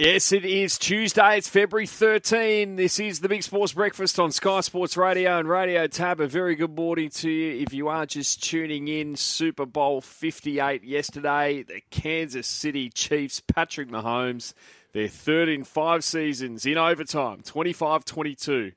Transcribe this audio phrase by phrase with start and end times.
[0.00, 1.38] Yes, it is Tuesday.
[1.38, 2.76] It's February 13.
[2.76, 6.20] This is the Big Sports Breakfast on Sky Sports Radio and Radio Tab.
[6.20, 7.60] A very good morning to you.
[7.60, 13.88] If you are just tuning in, Super Bowl 58 yesterday, the Kansas City Chiefs, Patrick
[13.88, 14.54] Mahomes,
[14.92, 18.70] their third in five seasons in overtime, 25 22.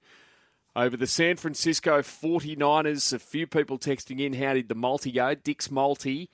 [0.75, 5.35] Over the San Francisco 49ers, a few people texting in, how did the multi go?
[5.35, 6.31] Dick's multi,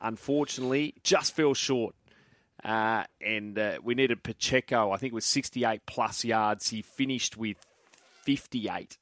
[0.00, 1.94] unfortunately, just fell short.
[2.64, 4.90] Uh, and uh, we needed Pacheco.
[4.92, 6.68] I think it was 68 plus yards.
[6.68, 7.56] He finished with
[8.24, 8.98] 58.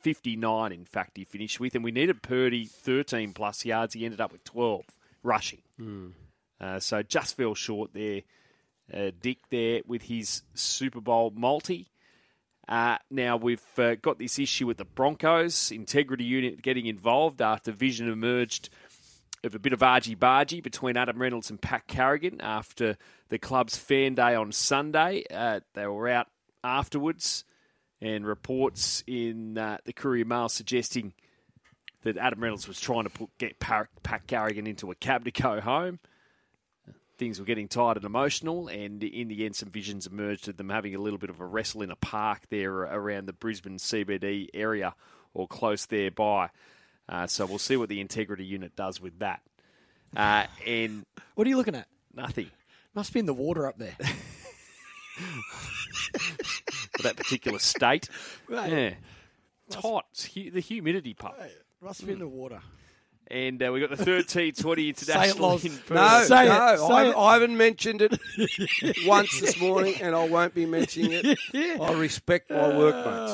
[0.00, 1.74] 59, in fact, he finished with.
[1.74, 3.94] And we needed Purdy 13 plus yards.
[3.94, 4.84] He ended up with 12
[5.22, 5.62] rushing.
[6.60, 8.22] Uh, so just fell short there.
[8.92, 11.90] Uh, Dick there with his Super Bowl multi.
[12.68, 17.72] Uh, now we've uh, got this issue with the Broncos integrity unit getting involved after
[17.72, 18.68] vision emerged
[19.44, 22.96] of a bit of argy bargy between Adam Reynolds and Pat Carrigan after
[23.28, 25.24] the club's fan day on Sunday.
[25.30, 26.28] Uh, they were out
[26.64, 27.44] afterwards,
[28.00, 31.12] and reports in uh, the Courier Mail suggesting
[32.02, 35.30] that Adam Reynolds was trying to put, get Pat, Pat Carrigan into a cab to
[35.30, 35.98] go home.
[37.18, 40.68] Things were getting tight and emotional, and in the end, some visions emerged of them
[40.68, 44.48] having a little bit of a wrestle in a park there around the Brisbane CBD
[44.54, 44.94] area
[45.34, 46.50] or close thereby.
[47.08, 49.40] Uh, so we'll see what the integrity unit does with that.
[50.16, 51.86] Uh, and What are you looking at?
[52.14, 52.50] nothing
[52.94, 53.94] Must be in the water up there.
[56.96, 58.08] for that particular state.
[58.50, 58.94] Yeah.
[59.66, 60.06] It's hot.
[60.12, 61.34] It's hu- the humidity pump.
[61.82, 62.60] Must be in the water.
[63.30, 65.64] And uh, we've got the third T20 Say it, International Loz.
[65.66, 65.90] in Perth.
[65.90, 67.14] No, Say it, no, say I, it.
[67.16, 68.18] I haven't mentioned it
[69.06, 71.38] once this morning, and I won't be mentioning it.
[71.78, 73.32] I respect my workmates.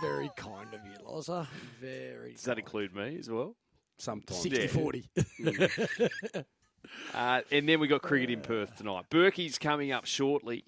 [0.00, 1.46] Very kind of you, Loza.
[1.80, 3.54] Very Does that include me as well?
[3.98, 4.66] Sometimes, 60 Yeah.
[4.68, 5.10] 40.
[7.14, 9.06] Uh, and then we got cricket in Perth tonight.
[9.10, 10.64] Berkey's coming up shortly.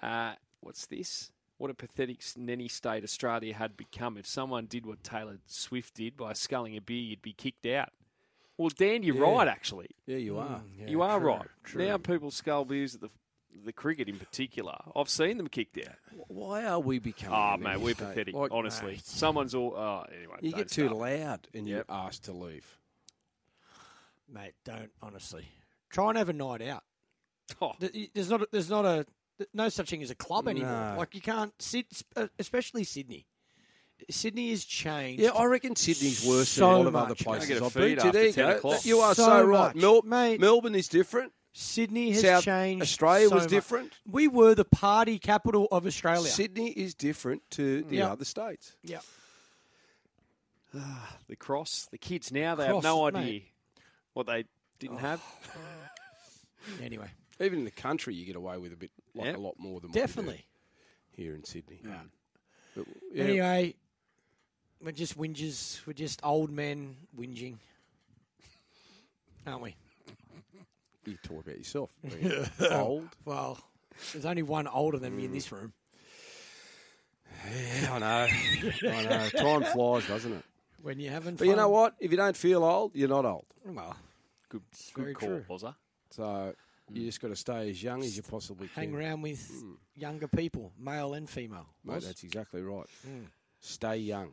[0.00, 1.32] Uh, what's this?
[1.58, 4.16] What a pathetic nanny state Australia had become.
[4.16, 7.88] If someone did what Taylor Swift did by sculling a beer, you'd be kicked out.
[8.56, 9.22] Well, Dan, you're Yeah.
[9.36, 9.88] right, actually.
[10.06, 10.62] Yeah, you are.
[10.86, 11.48] you are true, right.
[11.64, 11.84] true.
[11.84, 13.10] Now people scull beers at the
[13.64, 14.76] the cricket in particular.
[14.94, 15.94] I've seen them kicked out.
[16.28, 17.38] Why are we becoming?
[17.38, 18.08] Oh, a mate, we're state?
[18.08, 18.92] pathetic, Like, honestly.
[18.92, 19.06] mate.
[19.06, 19.74] Someone's all.
[19.76, 20.36] Oh, anyway.
[20.42, 20.98] You don't get too start.
[21.00, 21.84] loud, and Yep.
[21.88, 22.78] you're asked to leave.
[24.32, 25.46] Mate, don't, honestly.
[25.90, 26.82] Try and have a night out.
[27.60, 29.06] Oh, There's not, a, there's not a,
[29.54, 30.70] no such thing as a club anymore.
[30.92, 30.94] No.
[30.98, 33.26] Like, you can't sit, uh, especially Sydney.
[34.10, 35.22] Sydney has changed.
[35.22, 37.04] Yeah, I reckon Sydney's worse So than a lot of much.
[37.04, 37.48] other places.
[37.48, 38.06] Get a I've feed been to.
[38.06, 38.56] after There you 10 go.
[38.56, 38.84] o'clock.
[38.84, 39.74] You are so, So right.
[39.76, 40.40] Mel- Mate.
[40.40, 41.32] Melbourne is different.
[41.58, 42.82] Sydney has South changed.
[42.82, 43.50] Australia so was much.
[43.50, 43.92] different.
[44.06, 46.28] We were the party capital of Australia.
[46.28, 48.12] Sydney is different to the Yeah.
[48.12, 48.76] other states.
[48.82, 49.00] yeah.
[50.74, 51.86] Ah, the cross.
[51.90, 53.16] The kids now, they Cross, have no mate.
[53.16, 53.40] idea
[54.12, 54.44] what they
[54.78, 55.22] didn't have.
[56.82, 57.08] Anyway,
[57.40, 59.36] Even in the country, you get away with a bit, like Yeah.
[59.36, 60.44] a lot more than what definitely.
[61.12, 61.80] here in Sydney.
[61.84, 62.02] Yeah.
[62.74, 63.74] But, yeah, Anyway,
[64.82, 65.86] we're just whingers.
[65.86, 67.58] We're just old men whinging,
[69.46, 69.76] aren't we?
[71.06, 71.92] You talk about yourself.
[72.70, 73.08] Old.
[73.24, 73.58] Well,
[74.12, 75.72] there's only one older than me in this room.
[77.80, 78.26] Yeah, I know.
[78.90, 79.28] I know.
[79.36, 80.44] Time flies, doesn't it?
[80.82, 81.94] When you're having But you know what?
[82.00, 83.46] If you don't feel old, you're not old.
[83.64, 83.96] Well,
[84.48, 84.62] Good,
[84.94, 85.44] very good call, true.
[85.48, 85.74] Loza.
[86.10, 86.54] So
[86.92, 87.06] you mm.
[87.06, 88.84] just got to stay as young as you possibly can.
[88.84, 89.74] hang around with mm.
[89.96, 91.66] younger people, male and female.
[91.84, 92.86] Mate, that's exactly right.
[93.06, 93.26] Mm.
[93.60, 94.32] Stay young.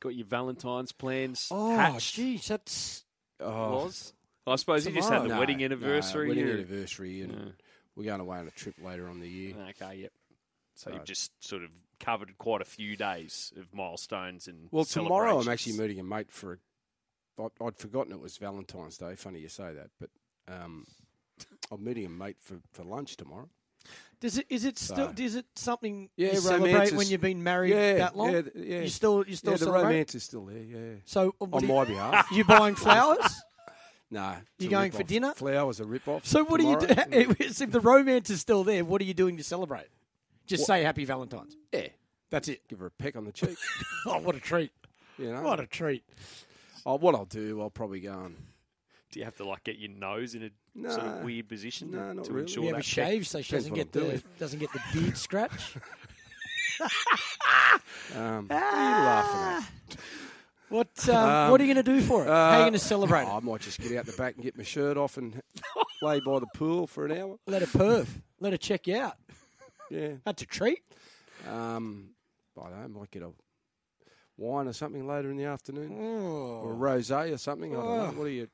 [0.00, 3.04] Got your Valentine's plans Oh, hatched, jeez, that's
[3.40, 3.90] Oh,
[4.46, 4.52] Loz?
[4.52, 6.28] I suppose you just had the no, wedding no, anniversary.
[6.28, 6.54] wedding here.
[6.54, 7.54] anniversary, and
[7.96, 9.54] we're going away on a trip later on the year.
[9.70, 10.12] Okay, yep.
[10.74, 14.84] So So- you've just sort of covered quite a few days of milestones and Well,
[14.84, 16.52] tomorrow I'm actually meeting a mate for.
[17.38, 19.14] A, I'd, I'd forgotten it was Valentine's Day.
[19.14, 20.10] Funny you say that, but
[20.48, 20.86] um,
[21.70, 23.48] I'm meeting a mate for, for lunch tomorrow.
[24.20, 24.46] Does it?
[24.48, 25.14] Is it still?
[25.16, 28.32] So- Is it something Yeah, you romance celebrate when you've been married yeah, that long?
[28.32, 28.80] yeah, yeah.
[28.80, 29.82] You still, you still yeah, the celebrate.
[29.82, 30.58] romance is still there.
[30.62, 32.26] Yeah, So, uh, on are my you, behalf.
[32.32, 33.42] you buying flowers?
[34.10, 35.08] No, You a going for rip-off.
[35.08, 35.34] dinner?
[35.34, 36.26] Flowers a rip off.
[36.26, 36.86] So, what do you do?
[37.10, 39.88] if the romance is still there, what are you doing to celebrate?
[40.46, 41.56] Just say Happy Valentine's.
[41.72, 41.88] Yeah,
[42.30, 42.66] That's it.
[42.68, 43.56] give her a peck on the cheek.
[44.06, 44.70] Oh, what a treat!
[45.18, 46.04] You know, What a treat!
[46.84, 48.36] oh, what I'll do, I'll probably go and
[49.10, 50.90] Do you have to like get your nose in a No.
[50.90, 52.42] sort of weird position No, to, not to really.
[52.42, 54.22] ensure You have that a shave so she doesn't get I'm the doing.
[54.38, 55.74] doesn't get the beard scratch.
[58.14, 59.96] um, what are you laughing at?
[60.68, 62.28] What um, What are you going to do for it?
[62.28, 63.42] How are you Uh, going to celebrate I it?
[63.44, 65.40] might just get out the back and get my shirt off and
[66.02, 67.36] lay by the pool for an hour.
[67.46, 68.06] Let her perv.
[68.40, 69.16] Let her check you out.
[69.90, 70.12] Yeah.
[70.24, 70.80] That's a treat.
[71.48, 72.10] Um,
[72.60, 73.30] I don't know, might get a
[74.36, 75.92] wine or something later in the afternoon.
[75.92, 77.72] Or a Oh, rosé or something.
[77.72, 78.06] I don't Oh.
[78.10, 78.18] know.
[78.18, 78.48] What are you?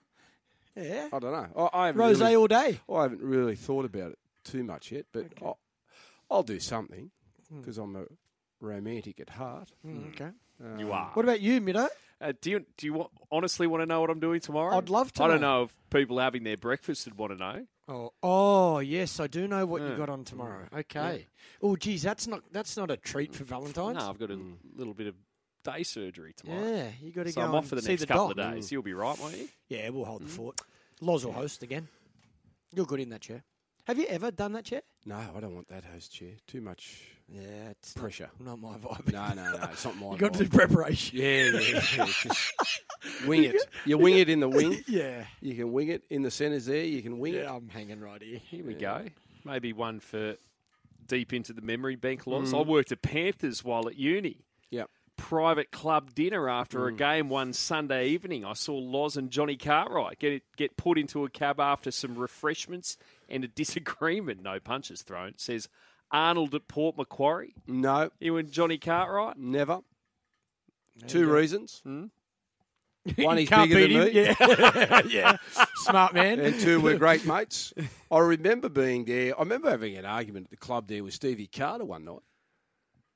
[0.77, 1.09] yeah.
[1.13, 1.71] I don't know.
[1.73, 2.81] I, I Rose really, all day.
[2.93, 5.59] I haven't really thought about it too much yet, but I'll,
[6.31, 7.11] I'll do something
[7.55, 8.05] because I'm a
[8.63, 9.73] romantic at heart.
[9.87, 10.31] Mm, okay.
[10.65, 11.11] Um, you are.
[11.15, 11.89] What about you, Middo?
[12.21, 14.77] Uh, do you do you wa- honestly want to know what I'm doing tomorrow?
[14.77, 15.59] I'd love to I don't know.
[15.59, 17.67] know if people having their breakfast would want to know.
[17.89, 19.97] Oh, oh yes, I do know what you Yeah.
[19.97, 20.67] got on tomorrow.
[20.71, 20.79] Hmm.
[20.79, 21.27] Okay.
[21.61, 23.35] Oh, geez, that's not that's not a treat mm.
[23.35, 23.97] for Valentine's.
[23.99, 24.39] No, I've got a
[24.77, 25.17] little bit of
[25.65, 26.65] day surgery tomorrow.
[26.65, 27.47] Yeah, you got to So go.
[27.49, 28.47] I'm off for the next the couple doc.
[28.47, 28.71] of days.
[28.71, 29.49] You'll be right, won't you?
[29.69, 30.61] Yeah, we'll hold the fort.
[31.01, 31.89] Loz will host again.
[32.73, 33.43] You're good in that chair.
[33.89, 34.83] Have you ever done that chair?
[35.05, 36.35] No, I don't want that host chair.
[36.47, 37.03] Too much
[37.35, 38.29] Yeah, it's pressure.
[38.41, 39.13] Not, my vibe.
[39.13, 39.69] No, no, no.
[39.73, 41.19] It's not my you got to do preparation.
[41.19, 41.59] Yeah, yeah,
[41.97, 42.07] yeah.
[42.07, 42.53] Just
[43.27, 43.57] wing it.
[43.87, 44.83] You wing it in the wing.
[44.89, 45.25] Yeah.
[45.41, 46.85] You can wing it in the centres there.
[46.85, 47.45] You can wing it.
[47.45, 48.41] Yeah, I'm hanging right here.
[48.51, 49.07] Here we go.
[49.45, 50.37] Maybe one for
[51.07, 52.53] deep into the memory bank Loz.
[52.53, 52.59] Mm.
[52.59, 54.45] I worked at Panthers while at uni.
[54.71, 54.91] Yep.
[55.17, 56.89] Private club dinner after Mm.
[56.89, 58.45] a game one Sunday evening.
[58.45, 62.97] I saw Loz and Johnny Cartwright get get put into a cab after some refreshments
[63.29, 64.43] and a disagreement.
[64.43, 65.35] No punches thrown.
[65.39, 65.69] Says
[66.13, 67.55] Arnold at Port Macquarie.
[67.67, 69.39] No, You and Johnny Cartwright.
[69.39, 69.81] never.
[71.07, 71.81] Two reasons.
[71.85, 72.07] Hmm?
[73.17, 74.37] One, You he's can't bigger beat than him.
[74.39, 74.81] me.
[74.89, 75.01] Yeah.
[75.09, 75.37] yeah.
[75.77, 76.39] Smart man.
[76.39, 77.73] and two were great mates.
[78.11, 79.35] I remember being there.
[79.37, 82.21] I remember having an argument at the club there with Stevie Carter one night.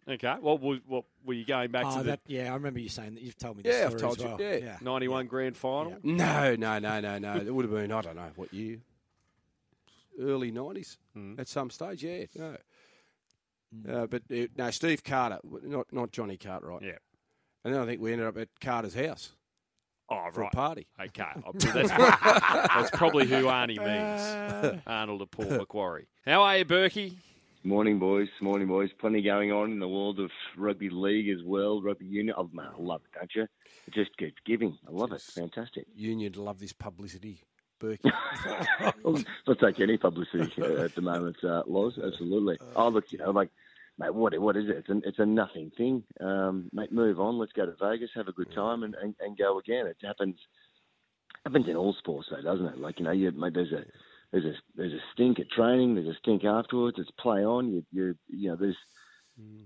[0.08, 0.34] Okay.
[0.40, 2.88] What, were- what were you going back Oh, to the that, yeah, I remember you
[2.88, 3.22] saying that.
[3.22, 4.58] You've told me this Yeah, I've story told as you, well.
[4.60, 4.76] yeah.
[4.81, 5.96] 91 grand final?
[6.02, 7.37] No, no, no, no, no.
[7.37, 8.78] It would have been I don't know what year,
[10.20, 10.99] early nineties
[11.38, 12.02] at some stage.
[12.02, 12.56] Yeah, no.
[13.88, 16.82] Uh, but uh, no, Steve Carter, not not Johnny Cartwright.
[16.82, 16.98] Yeah.
[17.64, 19.32] And then I think we ended up at Carter's house
[20.08, 20.52] Oh, for right.
[20.52, 20.86] a party.
[21.00, 21.24] Okay,
[21.54, 24.80] that's, that's probably who Arnie means.
[24.86, 26.06] Arnold of Port Macquarie.
[26.24, 27.16] How are you, Berkey?
[27.64, 28.28] Morning, boys.
[28.40, 28.90] Morning, boys.
[29.00, 32.36] Plenty going on in the world of rugby league as well, rugby union.
[32.38, 33.42] Oh, man, I love it, don't you?
[33.88, 34.78] It just keeps giving.
[34.86, 35.20] I love it.
[35.22, 35.86] Fantastic.
[35.92, 37.42] Union love this publicity,
[37.81, 38.11] Berkey.
[39.05, 41.99] Well, I'll take any publicity uh, at the moment, uh, Loz.
[42.02, 42.58] Absolutely.
[42.75, 43.50] Oh, look, you know, like,
[43.99, 44.76] mate, what what is it?
[44.78, 46.02] It's a, it's a nothing thing.
[46.20, 47.38] Um, mate, move on.
[47.38, 49.87] Let's go to Vegas, have a good time, and, and, and go again.
[49.87, 50.37] It happens
[51.44, 52.78] happens in all sports, though, doesn't it?
[52.78, 53.84] Like, you know, you, mate, there's a
[54.32, 55.94] there's a there's a stink at training.
[55.94, 56.99] There's a stink afterwards.
[56.99, 57.73] It's play on.
[57.73, 58.76] You you you know, there's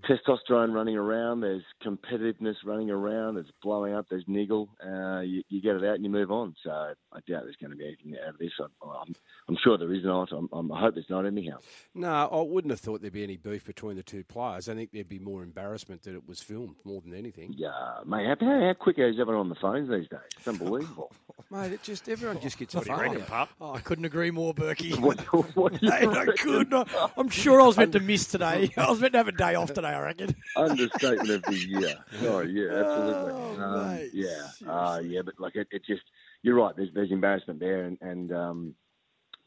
[0.07, 1.41] testosterone running around.
[1.41, 3.35] There's competitiveness running around.
[3.35, 4.07] There's blowing up.
[4.09, 4.69] There's niggle.
[4.85, 6.55] Uh, you, you get it out and you move on.
[6.63, 8.51] So I doubt there's going to be anything out of this.
[8.59, 9.15] I, I'm,
[9.47, 10.31] I'm sure there is not.
[10.31, 11.57] I'm, I'm, I hope there's not anyhow.
[11.95, 14.67] no, I wouldn't have thought there'd be any beef between the two players.
[14.67, 17.53] I think there'd be more embarrassment that it was filmed more than anything.
[17.55, 17.71] Yeah,
[18.05, 18.27] mate.
[18.27, 20.19] How, how, how quick is everyone on the phones these days?
[20.37, 21.11] It's unbelievable.
[21.49, 23.05] Mate, it just everyone just gets a What do you phone.
[23.09, 23.49] reckon, pup?
[23.59, 24.97] Oh, I couldn't agree more, Berkey.
[24.99, 25.19] what,
[25.55, 26.87] what do you Mate, I could not.
[27.17, 28.71] I'm sure I was meant to miss today.
[28.77, 30.35] I was meant to have a day off today, I reckon.
[30.55, 31.95] Understatement of the year.
[32.19, 33.31] Sorry, yeah, absolutely.
[33.33, 36.03] Oh, um, mate, yeah, uh, yeah, but like it, it just,
[36.41, 36.75] you're right.
[36.75, 38.75] There's there's embarrassment there, and and um,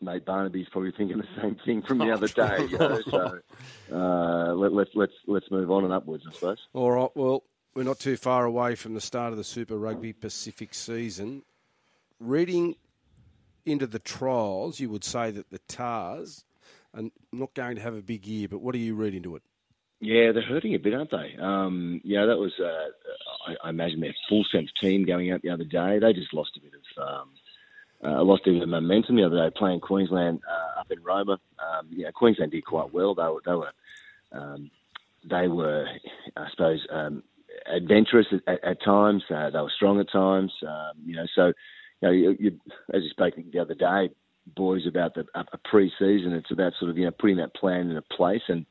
[0.01, 2.67] mate Barnaby's probably thinking the same thing from the other day.
[2.69, 3.41] You know, so
[3.93, 6.59] uh, let, let's let's let's move on and upwards, I suppose.
[6.73, 7.11] All right.
[7.15, 7.45] Well,
[7.75, 11.43] we're not too far away from the start of the Super Rugby Pacific season.
[12.21, 12.77] Reading
[13.67, 16.45] into the trials, you would say that the Tahs
[16.95, 18.49] are not going to have a big year.
[18.49, 19.43] But what do you read into it?
[20.05, 21.35] Yeah, they're hurting a bit, aren't they?
[21.41, 25.49] Um, yeah, that was, uh, I, I imagine, their full strength team going out the
[25.49, 25.99] other day.
[25.99, 27.31] They just lost a bit of, um,
[28.05, 31.39] uh, lost a bit of momentum the other day playing Queensland uh, up in Roma.
[31.59, 33.15] Um, yeah, Queensland did quite well.
[33.15, 33.73] They were, they were,
[34.33, 34.71] um,
[35.25, 35.87] they were,
[36.37, 37.23] I suppose, um,
[37.67, 39.23] adventurous at, at, times.
[39.35, 40.53] Uh, they were strong at times.
[40.69, 41.55] Um, you know, so you
[42.03, 42.61] know, you, you,
[42.93, 44.11] as you spoke the other day,
[44.55, 46.35] boys, about the a, a pre-season.
[46.35, 48.67] It's about sort of you know putting that plan into place and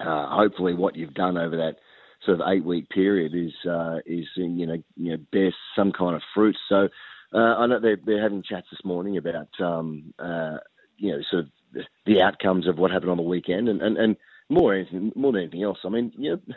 [0.00, 1.76] uh, hopefully what you've done over that
[2.24, 6.16] sort of eight week period is uh, is you know you know bear some kind
[6.16, 6.56] of fruit.
[6.68, 6.88] So
[7.34, 10.58] uh, I know they're, they're having chats this morning about um, uh,
[10.96, 14.16] you know sort of the, outcomes of what happened on the weekend and, and, and
[14.48, 15.78] more anything more than anything else.
[15.84, 16.54] I mean you know,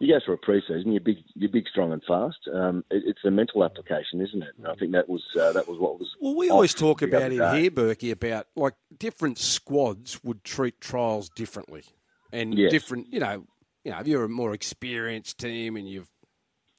[0.00, 2.38] you go through a pre-season, you're big, you're big, strong, and fast.
[2.52, 4.54] Um, it, it's a mental application, isn't it?
[4.56, 6.08] And I think that was uh, that was what was.
[6.20, 11.28] Well, we always talk about in here, Berkey, about like different squads would treat trials
[11.28, 11.84] differently,
[12.32, 12.70] and Yes.
[12.70, 13.12] different.
[13.12, 13.46] You know,
[13.84, 16.08] you know, if you're a more experienced team and you've,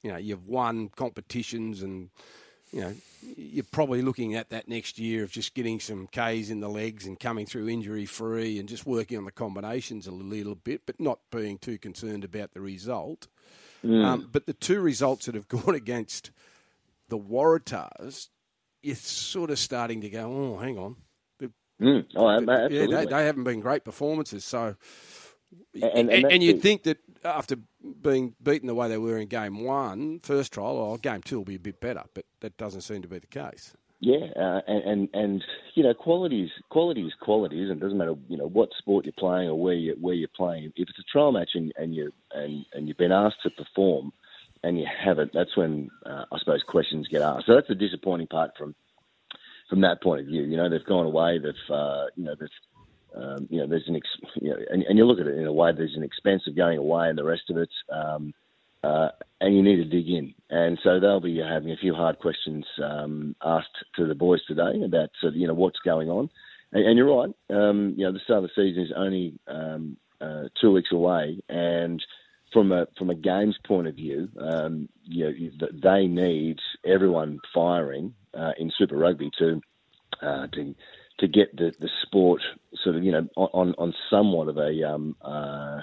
[0.02, 2.10] you know, you've won competitions and.
[2.74, 2.94] You know,
[3.36, 7.06] you're probably looking at that next year of just getting some Ks in the legs
[7.06, 10.98] and coming through injury free and just working on the combinations a little bit, but
[10.98, 13.28] not being too concerned about the result.
[14.06, 16.30] Um, but the two results that have gone against
[17.08, 18.28] the Waratahs,
[18.82, 20.96] you're sort of starting to go, oh, hang on.
[21.80, 22.06] Mm.
[22.16, 22.28] Oh,
[22.70, 24.44] Yeah, they, they haven't been great performances.
[24.44, 24.76] So,
[25.74, 27.56] And- and, and you'd the- think that after
[28.02, 31.44] being beaten the way they were in game one, first trial, or game two will
[31.44, 33.74] be a bit better, but that doesn't seem to be the case.
[34.00, 37.80] yeah, uh, and, and and you know, quality is quality is quality, isn't it?
[37.80, 40.64] Doesn't matter you know what sport you're playing or where you where you're playing.
[40.76, 44.12] If it's a trial match and, and you and and you've been asked to perform,
[44.64, 47.46] and you haven't, that's when uh, I suppose questions get asked.
[47.46, 48.74] So that's the disappointing part from
[49.70, 50.42] from that point of view.
[50.42, 51.38] You know, they've gone away.
[51.38, 52.48] They've uh, you know they've
[53.14, 55.46] um, you know, there's an, ex- you know, and, and you look at it in
[55.46, 57.70] a way, there's an expense of going away and the rest of it.
[57.90, 58.34] Um,
[58.84, 59.08] uh,
[59.40, 60.34] and you need to dig in.
[60.50, 64.82] And so they'll be having a few hard questions um, asked to the boys today
[64.84, 66.30] about you know what's going on.
[66.72, 67.30] And, and you're right.
[67.50, 71.40] Um, you know the start of the season is only um, uh, two weeks away,
[71.48, 72.04] and
[72.52, 78.14] from a from a games point of view, um, you know they need everyone firing
[78.36, 79.60] uh, in Super Rugby to
[80.20, 80.74] uh, to
[81.20, 82.42] to get the, the sport
[82.82, 85.80] sort of you know on on somewhat of a um, uh,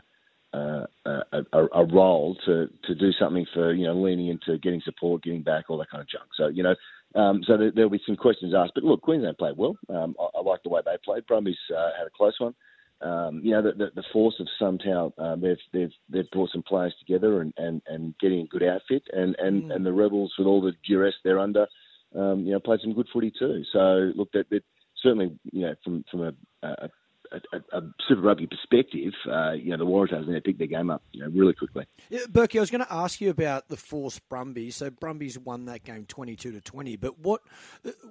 [0.53, 5.21] uh, a, a, role to, to do something for you know leaning into getting support,
[5.21, 6.29] getting back, all that kind of junk.
[6.35, 6.75] So you know,
[7.15, 8.73] um, so there, will be some questions asked.
[8.73, 9.77] But look, Queensland played well.
[9.89, 11.25] Um, I, I like the way they played.
[11.27, 12.55] Brumbies uh, had a close one.
[13.01, 16.63] Um, you know, the, the, the force of Sumtown, um, they've, they've, they've brought some
[16.63, 19.03] players together and, and, and getting a good outfit.
[19.13, 19.75] And, and, mm.
[19.75, 21.65] and the Rebels, with all the duress they're under,
[22.13, 23.63] um, you know, played some good footy too.
[23.71, 24.63] So, look, that, that
[25.01, 26.89] certainly, you know, from, from a, a,
[27.31, 30.89] a, a, Super Rugby perspective, uh, you know, the Waratahs need to pick their game
[30.89, 31.85] up, you know, really quickly.
[32.09, 34.75] Yeah, Berkey, I was going to ask you about the Force Brumbies.
[34.77, 36.95] So Brumbies won that game twenty-two to twenty.
[36.95, 37.41] But what,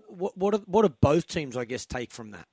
[0.08, 2.46] what, what, are, what do both teams, I guess, take from that?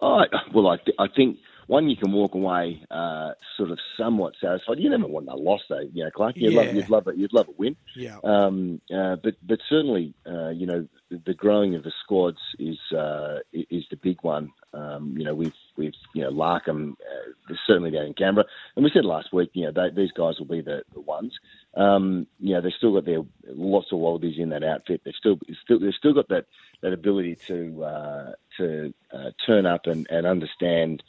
[0.00, 0.20] Oh,
[0.52, 4.78] well, I, th- I think one you can walk away uh, sort of somewhat satisfied.
[4.78, 5.88] You never want a loss, though.
[5.92, 6.36] You know, Clark.
[6.36, 6.60] You'd, yeah.
[6.60, 7.16] love, you'd love it.
[7.16, 7.76] You'd love a win.
[7.96, 8.18] Yeah.
[8.24, 13.38] Um, uh, but but certainly, uh, you know, the growing of the squads is uh,
[13.52, 14.52] is the big one.
[14.74, 18.90] Um, you know, we've we've you know Larkham uh, certainly down in Canberra, and we
[18.92, 21.38] said last week, you know, they, these guys will be the, the ones.
[21.74, 25.02] Um, you know, they've still got their lots of wallabies in that outfit.
[25.04, 26.46] They've still still they've still got that
[26.82, 31.02] that ability to uh, to uh, turn up and, and understand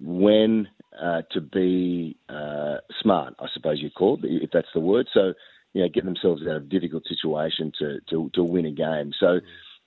[0.00, 0.68] when
[1.00, 5.08] uh, to be uh, smart, I suppose you call it, if that's the word.
[5.12, 5.34] So,
[5.72, 9.12] you know, get themselves out of a difficult situation to, to, to win a game.
[9.18, 9.40] So,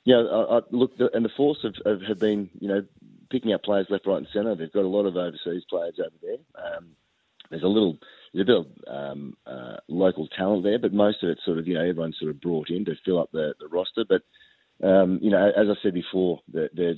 [0.06, 2.86] you know, I, I look, the, and the Force have, have, have, been, you know,
[3.30, 4.56] picking up players left, right, and centre.
[4.56, 6.38] They've got a lot of overseas players over there.
[6.64, 6.90] Um,
[7.50, 7.98] there's a little,
[8.34, 11.68] there's a bit of um, uh, local talent there, but most of it's sort of,
[11.68, 14.06] you know, everyone's sort of brought in to fill up the, the roster.
[14.08, 14.22] But
[14.82, 16.96] um, you know, as I said before, the, the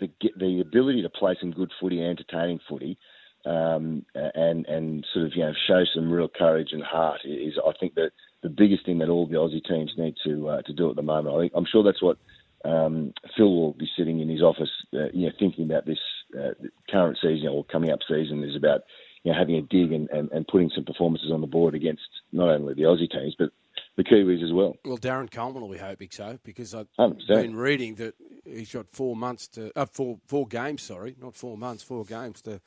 [0.00, 2.98] the the ability to play some good footy, entertaining footy,
[3.46, 7.72] um, and and sort of you know show some real courage and heart is I
[7.78, 8.10] think that
[8.42, 11.02] the biggest thing that all the Aussie teams need to uh, to do at the
[11.02, 11.34] moment.
[11.34, 12.18] I think I'm sure that's what
[12.64, 15.98] um, Phil will be sitting in his office, uh, you know, thinking about this
[16.38, 16.52] uh,
[16.90, 18.82] current season or coming up season is about
[19.22, 22.02] you know having a dig and, and, and putting some performances on the board against
[22.32, 23.50] not only the Aussie teams but
[23.98, 24.76] the Kiwis as well.
[24.84, 27.26] Well, Darren Coleman will be hoping so because I've 100%.
[27.26, 28.14] been reading that
[28.44, 30.82] he's got four months to uh, four four games.
[30.82, 32.60] Sorry, not four months, four games to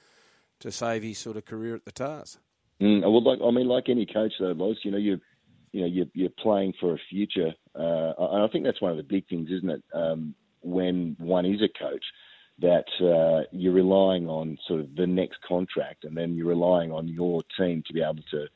[0.60, 2.38] to save his sort of career at the Tahs.
[2.82, 5.20] Mm, well, like I mean, like any coach though, Loz, you know, you
[5.72, 8.98] you know, you're, you're playing for a future, uh, and I think that's one of
[8.98, 9.84] the big things, isn't it?
[9.94, 12.04] Um, when one is a coach,
[12.60, 17.08] that uh, you're relying on sort of the next contract, and then you're relying on
[17.08, 18.48] your team to be able to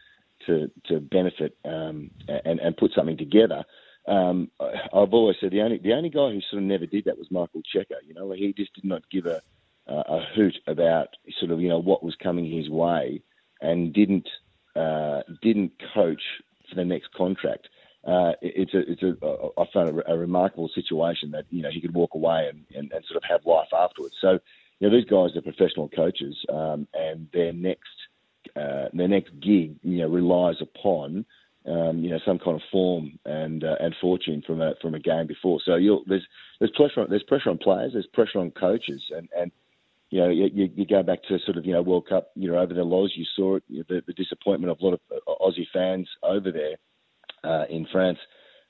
[0.48, 3.64] to to benefit um, and and put something together.
[4.08, 7.18] Um, I've always said the only the only guy who sort of never did that
[7.18, 7.96] was Michael Cheika.
[8.06, 9.42] You know, he just did not give a
[9.88, 11.10] a hoot about
[11.40, 13.22] sort of you know what was coming his way,
[13.62, 14.28] and didn't
[14.76, 16.22] uh, didn't coach
[16.70, 17.68] for the next contract.
[18.06, 19.16] Uh, it's a, it's a,
[19.60, 22.92] I found a, a, remarkable situation that you know he could walk away and, and,
[22.92, 24.14] and, sort of have life afterwards.
[24.22, 24.38] So,
[24.80, 27.90] you know, these guys are professional coaches, um, and their next
[28.56, 31.26] uh, their next gig, you know, relies upon
[31.68, 35.00] um, you know some kind of form and uh, and fortune from a from a
[35.00, 35.60] game before.
[35.66, 36.26] So there's
[36.60, 39.52] there's pressure on, there's pressure on players, there's pressure on coaches, and and
[40.10, 42.60] you know you, you go back to sort of you know World Cup, you know
[42.60, 45.00] over the Loz, you saw it, you know, the, the disappointment of a lot of
[45.12, 46.76] uh, Aussie fans over there
[47.44, 48.20] uh, in France.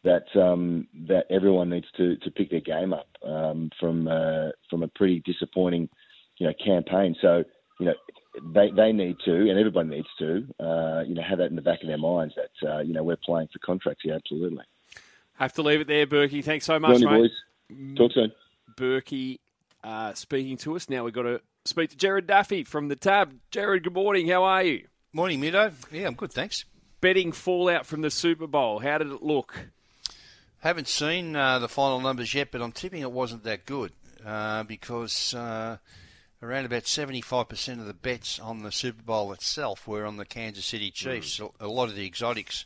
[0.03, 4.83] That um, that everyone needs to, to pick their game up um, from uh, from
[4.83, 5.89] a pretty disappointing
[6.37, 7.15] you know campaign.
[7.21, 7.43] So
[7.79, 7.95] you know
[8.43, 11.61] they they need to, and everybody needs to, uh, you know, have that in the
[11.61, 14.15] back of their minds that uh, you know we're playing for contracts here.
[14.15, 14.63] Absolutely.
[15.35, 16.43] Have to leave it there, Berkey.
[16.43, 17.31] Thanks so much, mate.
[17.69, 17.95] Boys.
[17.97, 18.31] Talk soon.
[18.77, 19.39] Berkey
[19.83, 21.03] uh, speaking to us now.
[21.03, 23.33] We've got to speak to Gerard Daffy from the Tab.
[23.51, 24.27] Gerard, good morning.
[24.27, 24.87] How are you?
[25.13, 25.73] Morning, Mido.
[25.91, 26.65] Yeah, I'm good, thanks.
[27.01, 28.79] Betting fallout from the Super Bowl.
[28.79, 29.67] How did it look?
[30.59, 33.91] Haven't seen uh, the final numbers yet, but I'm tipping it wasn't that good
[34.25, 35.77] uh, because uh,
[36.45, 40.65] around about 75% of the bets on the Super Bowl itself were on the Kansas
[40.65, 41.39] City Chiefs.
[41.39, 41.51] Mm.
[41.59, 42.65] A lot of the exotics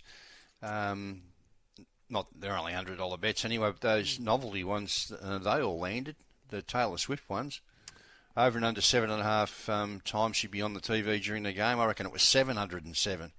[0.61, 1.21] um,
[2.09, 3.69] not they're only hundred dollar bets anyway.
[3.71, 6.15] But those novelty ones, uh, they all landed.
[6.49, 7.61] The Taylor Swift ones,
[8.35, 11.43] over and under seven and a half um, times she'd be on the TV during
[11.43, 11.79] the game.
[11.79, 13.31] I reckon it was seven hundred and seven.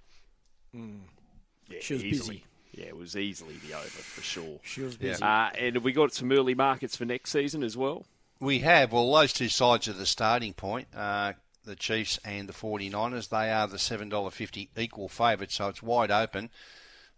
[0.73, 2.35] Yeah, She was easily.
[2.37, 2.45] busy.
[2.73, 4.59] Yeah, it was easily the over for sure.
[4.63, 5.11] She was Yeah.
[5.11, 5.23] busy.
[5.23, 8.05] Uh, and have we got some early markets for next season as well?
[8.41, 8.91] We have.
[8.91, 10.87] Well, those two sides are the starting point.
[10.95, 11.33] Uh,
[11.63, 13.29] the Chiefs and the 49ers.
[13.29, 16.49] They are the $7.50 equal favourites, so it's wide open.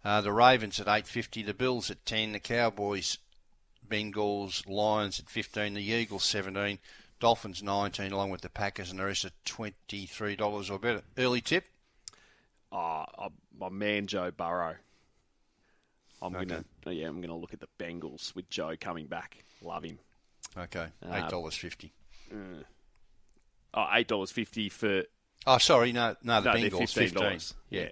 [0.04, 3.16] Uh, the Ravens at 8.50, the Bills at 10, the Cowboys,
[3.88, 6.78] Bengals, Lions at 15, the Eagles 17,
[7.20, 11.02] Dolphins 19, along with the Packers and the rest at $23 or better.
[11.16, 11.64] Early tip?
[12.70, 13.28] Oh, uh,
[13.58, 14.74] my man Joe Burrow.
[16.20, 16.44] I'm Okay.
[16.44, 19.44] gonna yeah, I'm gonna look at the Bengals with Joe coming back.
[19.62, 19.98] Love him.
[20.56, 21.90] Okay, Uh, $8.50.
[23.76, 25.02] Oh, eight dollars fifty for
[25.46, 27.22] Oh, sorry, no, no, the no, Bengals, fifteen 15.
[27.22, 27.54] dollars.
[27.70, 27.88] Yeah.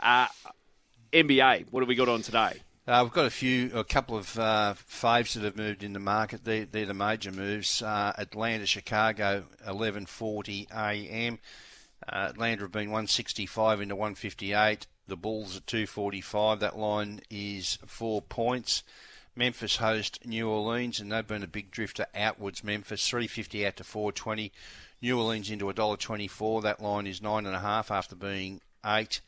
[0.00, 0.26] Uh,
[1.12, 1.66] NBA.
[1.70, 2.60] What have we got on today?
[2.86, 6.00] Uh, we've got a few, a couple of uh, faves that have moved in the
[6.00, 6.44] market.
[6.44, 7.80] They're, they're the major moves.
[7.80, 11.38] Uh, Atlanta, Chicago, 11:40 a.m.
[12.06, 14.88] Uh, Atlanta have been 165 into 158.
[15.06, 16.58] The Bulls at 245.
[16.60, 18.82] That line is four points.
[19.34, 22.62] Memphis host New Orleans, and they've been a big drifter outwards.
[22.62, 24.52] Memphis 350 out to 420.
[25.00, 26.62] New Orleans into $1.24.
[26.62, 29.20] That line is nine and a half after being eight.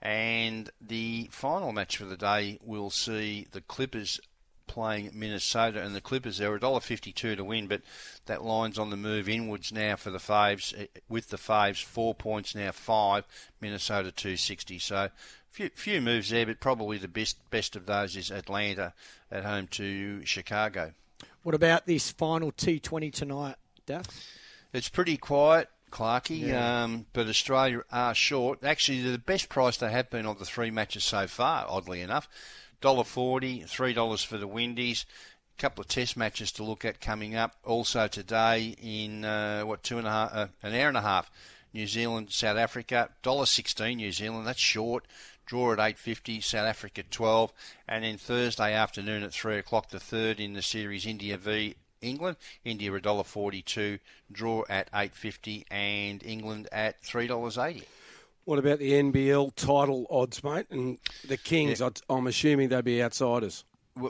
[0.00, 4.20] And the final match for the day, we'll see the Clippers
[4.68, 7.82] playing Minnesota, and the Clippers they're $1.52 to win, but
[8.26, 10.78] that line's on the move inwards now for the Faves.
[10.78, 13.24] eh, With the Faves, four points now, five.
[13.60, 14.78] Minnesota 260.
[14.78, 15.08] So
[15.50, 18.92] few few moves there, but probably the best best of those is Atlanta
[19.32, 20.92] at home to Chicago.
[21.42, 23.56] What about this final T20 tonight,
[23.86, 24.06] Daff?
[24.72, 28.62] It's pretty quiet, Clarkey, um, but Australia are short.
[28.62, 32.28] Actually, the best price they have been on the three matches so far, oddly enough.
[32.82, 35.06] $1.40, $3 for the Windies.
[35.58, 37.56] A couple of test matches to look at coming up.
[37.64, 41.30] Also today in, uh, what, two and a half, uh, an hour and a half,
[41.72, 43.10] New Zealand, South Africa.
[43.22, 45.04] $1.16 New Zealand, that's short.
[45.46, 47.52] Draw at 8.50, South Africa 12.
[47.88, 52.36] And then Thursday afternoon at 3 o'clock, the third in the series, India v England.
[52.64, 53.98] India $1.42,
[54.30, 57.84] draw at 8.50, and England at $3.80.
[58.48, 60.64] What about the NBL title odds, mate?
[60.70, 63.62] And the Kings, I'd- I'm assuming they'd be outsiders.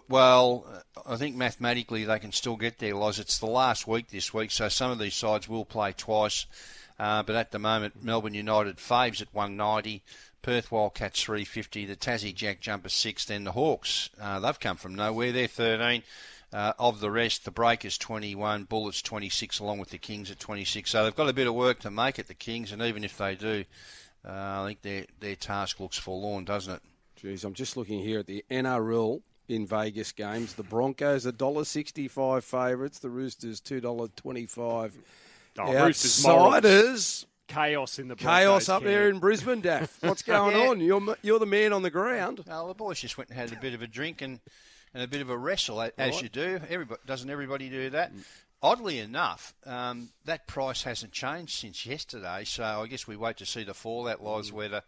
[0.09, 3.19] Well, uh, I think mathematically they can still get there, Loz.
[3.19, 6.47] It's the last week this week, so some of these sides will play twice.
[7.01, 10.05] Uh, but at the moment, Melbourne United faves at 190,
[10.41, 14.09] Perth Wildcats 350, the Tassie Jack Jumper 6, then the Hawks.
[14.21, 15.33] Uh, they've come from nowhere.
[15.33, 16.05] They're 13.
[16.53, 20.89] Uh, of the rest, the Breakers 21, Bullets 26, along with the Kings at 26.
[20.91, 23.19] So they've got a bit of work to make at the Kings, and even if
[23.19, 23.65] they do,
[24.29, 26.83] Uh, I think their their task looks forlorn, doesn't it?
[27.23, 30.55] Jeez, I'm just looking here at the NRL in Vegas games.
[30.55, 32.99] The Broncos are $1.65 favourites.
[32.99, 34.93] The Roosters $2.25.
[35.59, 36.55] Oh, Roosters morals.
[36.55, 37.27] Outsiders.
[37.49, 39.97] Chaos in the Chaos Broncos up there in Brisbane, Daff.
[40.03, 40.69] What's going Yeah.
[40.69, 40.81] on?
[40.81, 42.45] You're, you're the man on the ground.
[42.47, 44.39] Well, the boys just went and had a bit of a drink and,
[44.93, 46.61] and a bit of a wrestle, a- as you do.
[46.69, 48.15] Everybody doesn't everybody do that?
[48.15, 48.21] Mm.
[48.61, 52.43] Oddly enough, um, that price hasn't changed since yesterday.
[52.45, 54.83] So I guess we wait to see the fallout lies whether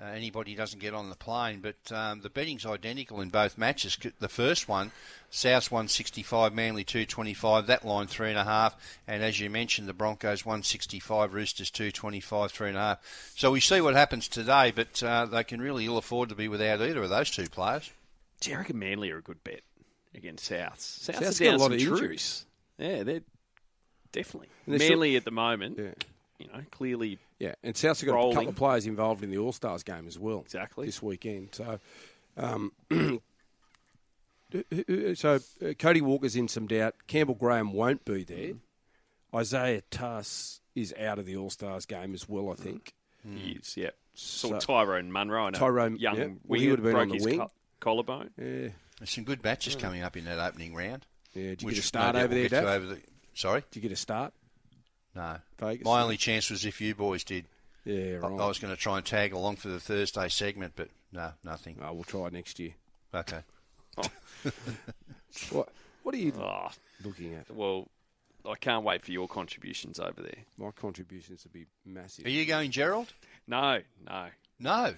[0.00, 1.60] uh, anybody doesn't get on the plane.
[1.60, 3.98] But um, the betting's identical in both matches.
[4.18, 4.92] The first one,
[5.28, 7.66] South 165, Manly 225.
[7.66, 8.74] That line three and a half.
[9.06, 13.32] And as you mentioned, the Broncos 165, Roosters 225, three and a half.
[13.36, 14.72] So we see what happens today.
[14.74, 17.90] But uh, they can really ill afford to be without either of those two players.
[18.40, 19.60] Do you reckon Manly are a good bet
[20.14, 20.80] against South?
[20.80, 22.00] South's South's are got a lot of troops.
[22.00, 22.46] injuries.
[22.80, 23.20] Yeah, they're
[24.12, 25.78] definitely And they're Manly at the moment.
[25.78, 25.92] Yeah.
[26.38, 29.52] You know, clearly Yeah, and South's got a couple of players involved in the All
[29.52, 30.40] Stars game as well.
[30.40, 30.86] Exactly.
[30.86, 31.50] this weekend.
[31.52, 31.78] So,
[32.38, 32.72] um,
[35.14, 36.94] so uh, Cody Walker's in some doubt.
[37.06, 38.52] Campbell Graham won't be there.
[39.34, 42.50] Isaiah Tass is out of the All Stars game as well.
[42.50, 42.94] I think.
[43.22, 43.76] he is.
[43.76, 46.28] Yeah, saw So- Tyrone Munro, I know, Tyrone, young yeah.
[46.46, 47.38] Well, he would've been on the his wing.
[47.38, 48.30] co- collarbone.
[48.38, 51.06] Yeah, There's some good matches coming up in that opening round.
[51.34, 51.42] Yeah.
[51.50, 52.68] Did you which get a start no over we'll there, get Dave?
[52.68, 53.00] over the-
[53.34, 53.62] Sorry?
[53.70, 54.32] Did you get a start?
[55.14, 55.36] No.
[55.58, 55.84] Vegas?
[55.84, 57.44] My only chance was if you boys did.
[57.84, 58.40] Yeah, I- right.
[58.40, 61.78] I was going to try and tag along for the Thursday segment, but no, nothing.
[61.82, 62.72] Oh, we'll try next year.
[63.14, 63.40] Okay.
[63.98, 64.04] Oh.
[65.50, 65.68] What?
[66.02, 66.68] What are you Oh,
[67.04, 67.50] looking at?
[67.50, 67.88] well,
[68.48, 70.38] I can't wait for your contributions over there.
[70.58, 72.26] My contributions would be massive.
[72.26, 73.12] Are you going, Gerald?
[73.46, 74.26] No, no,
[74.58, 74.94] No.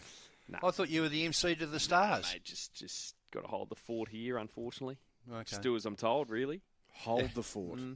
[0.48, 0.58] No.
[0.64, 2.30] I thought you were the MC to the Stars.
[2.32, 4.36] mate, just just got to hold the fort here.
[4.38, 4.96] Unfortunately,
[5.30, 5.42] Okay.
[5.44, 6.30] just do as I'm told.
[6.30, 6.62] Really.
[6.92, 7.78] Hold the fort.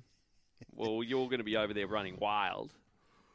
[0.75, 2.73] Well, you're going to be over there running wild,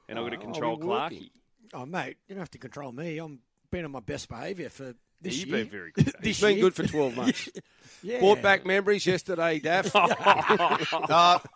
[0.10, 1.19] and I'm going to control I'll be working.
[1.19, 1.30] Clarky.
[1.75, 3.19] Oh, mate, you don't have to control me.
[3.19, 5.45] I'm been on my best behaviour for This year.
[5.45, 5.58] You've year?
[5.65, 6.06] been very good.
[6.06, 6.62] This He's been year?
[6.63, 7.49] good for 12 months.
[8.04, 8.19] Yeah.
[8.19, 9.95] Brought back memories yesterday, Daff.
[9.95, 10.08] Uh,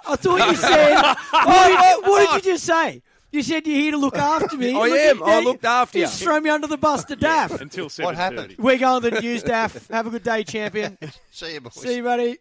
[0.08, 0.94] I thought you said.
[1.32, 3.02] what, what did you just say?
[3.32, 4.72] You said you're here to look after me.
[4.76, 5.24] I Look am.
[5.24, 6.06] at- I looked after you.
[6.06, 7.60] Just throw me under the bus to Daff.
[7.60, 8.04] Until 7.30.
[8.04, 8.56] What happened?
[8.58, 9.88] We're going to the news, Daff.
[9.90, 10.98] Have a good day, champion.
[11.32, 11.74] see you, boys.
[11.74, 12.38] See you, buddy.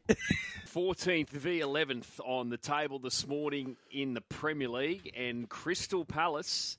[0.73, 6.79] 14th v 11th on the table this morning in the Premier League, and Crystal Palace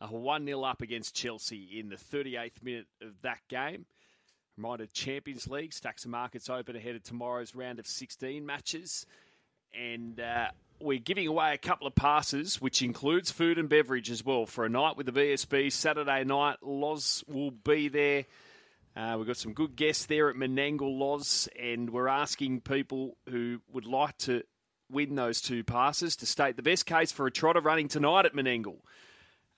[0.00, 3.86] are 1 0 up against Chelsea in the 38th minute of that game.
[4.56, 9.04] Reminder Champions League, stacks of markets open ahead of tomorrow's round of 16 matches.
[9.78, 10.48] And uh,
[10.80, 14.64] we're giving away a couple of passes, which includes food and beverage as well, for
[14.64, 15.72] a night with the BSB.
[15.72, 18.24] Saturday night, Loz will be there.
[18.96, 23.60] Uh, we've got some good guests there at Menangle Loz, and we're asking people who
[23.72, 24.42] would like to
[24.90, 28.34] win those two passes to state the best case for a trotter running tonight at
[28.34, 28.78] Menangle.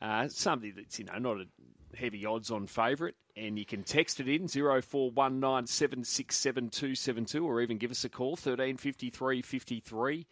[0.00, 4.20] Uh, somebody that's you know not a heavy odds on favourite, and you can text
[4.20, 7.90] it in zero four one nine seven six seven two seven two, or even give
[7.90, 10.26] us a call thirteen fifty three fifty three.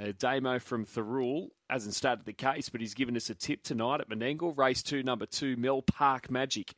[0.00, 4.00] Uh, Damo from Thirroul hasn't started the case, but he's given us a tip tonight
[4.00, 4.56] at Menangle.
[4.56, 6.74] Race two, number two, Mel Park Magic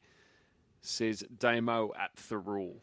[0.81, 2.77] says Damo at Thirroul.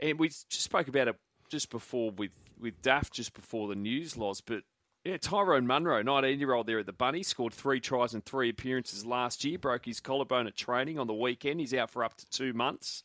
[0.00, 1.16] And we just spoke about it
[1.50, 4.40] just before with, with Daff, just before the news Loz.
[4.40, 4.62] But
[5.04, 8.48] yeah, Tyrone Munro, 19 year old there at the Bunny, scored three tries and three
[8.48, 11.60] appearances last year, broke his collarbone at training on the weekend.
[11.60, 13.04] He's out for up to two months.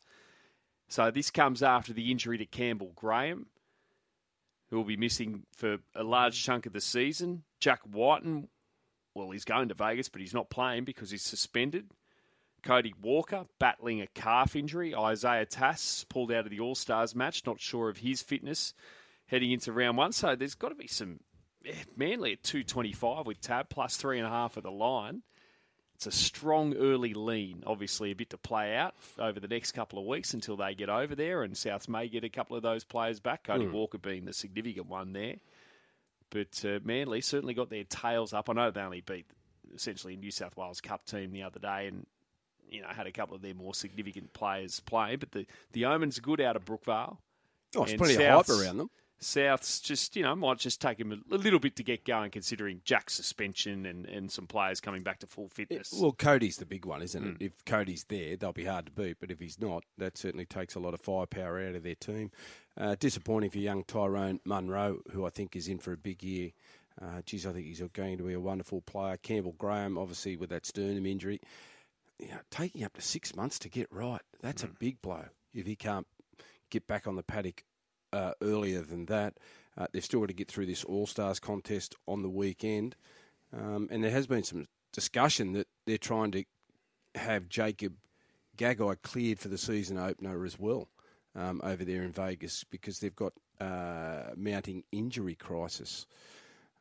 [0.87, 3.47] So this comes after the injury to Campbell Graham,
[4.73, 7.43] who will be missing for a large chunk of the season.
[7.59, 8.47] Jack Wighton,
[9.13, 11.91] well, he's going to Vegas, but he's not playing because he's suspended.
[12.63, 14.95] Cody Walker battling a calf injury.
[14.95, 17.45] Isaiah Tass pulled out of the All Stars match.
[17.45, 18.73] Not sure of his fitness
[19.27, 20.11] heading into round one.
[20.11, 21.19] So there's got to be some.
[21.63, 25.21] Yeah, Manly at 225 with Tab plus three and a half at the line.
[26.05, 27.63] It's a strong early lean.
[27.65, 30.89] Obviously, a bit to play out over the next couple of weeks until they get
[30.89, 33.45] over there, and Souths may get a couple of those players back.
[33.45, 35.35] Cody Walker being the significant one there.
[36.29, 38.49] But uh, Manly certainly got their tails up.
[38.49, 39.27] I know they only beat
[39.73, 42.05] essentially a New South Wales Cup team the other day, and
[42.69, 45.15] you know had a couple of their more significant players play.
[45.15, 47.15] But the the omens good out of Brookvale.
[47.77, 48.89] Oh, it's And plenty of hype around them.
[49.23, 52.81] Souths just, you know, might just take him a, little bit to get going, considering
[52.85, 55.93] Jack's suspension and, and some players coming back to full fitness.
[55.97, 57.45] Well, Cody's the big one, isn't it?
[57.45, 59.17] If Cody's there, they'll be hard to beat.
[59.19, 62.31] But if he's not, that certainly takes a lot of firepower out of their team.
[62.77, 66.51] Uh, disappointing for young Tyrone Munro, who I think is in for a big year.
[67.01, 69.17] Uh, geez, I think he's going to be a wonderful player.
[69.17, 71.39] Campbell Graham, obviously with that sternum injury,
[72.19, 74.21] you know, taking up to six months to get right.
[74.41, 76.07] That's a big blow if he can't
[76.69, 77.63] get back on the paddock
[78.13, 79.33] uh, earlier than that.
[79.77, 82.95] Uh, they've still got to get through this All Stars contest on the weekend.
[83.51, 86.43] Um, and there has been some discussion that they're trying to
[87.15, 87.95] have Jacob
[88.57, 90.87] Gagai cleared for the season opener as well
[91.35, 96.05] um, over there in Vegas because they've got uh, mounting injury crisis.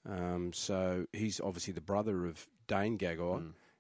[0.09, 3.37] Um, so he's obviously the brother of Dane Gagai.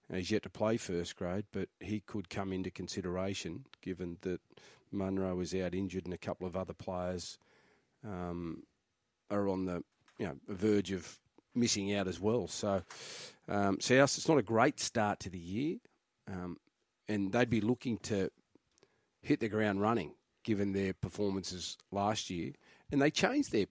[0.08, 4.40] And he's yet to play first grade, but he could come into consideration given that
[4.92, 7.38] Munro is out injured and a couple of other players
[8.06, 8.62] um,
[9.30, 9.82] are on the
[10.18, 11.18] you know verge of
[11.54, 12.46] missing out as well.
[12.48, 12.82] So
[13.48, 15.76] um, South, it's not a great start to the year,
[16.28, 16.56] um,
[17.08, 18.30] and they'd be looking to
[19.22, 22.52] hit the ground running given their performances last year,
[22.90, 23.66] and they changed their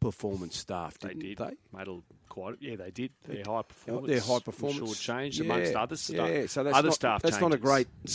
[0.00, 1.38] performance staff, they didn't did.
[1.38, 1.76] they?
[1.76, 3.12] Made a, quite, yeah, they did.
[3.26, 4.06] Their high performance.
[4.08, 6.28] Their high performance Sure changed Yeah, amongst other stuff.
[6.28, 7.64] Yeah, so that's other not, staff That's not a changes.
[7.64, 8.12] great Yeah.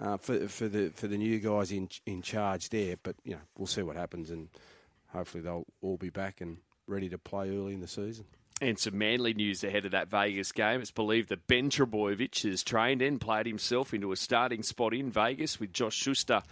[0.00, 2.96] Uh, for for the for the new guys in in charge there.
[3.02, 4.48] But you know, we'll see what happens, and
[5.08, 8.24] hopefully they'll all be back and ready to play early in the season.
[8.60, 10.80] And some Manly news ahead of that Vegas game.
[10.80, 15.10] It's believed that Ben Trbojevic has trained and played himself into a starting spot in
[15.10, 16.42] Vegas with Josh Schuster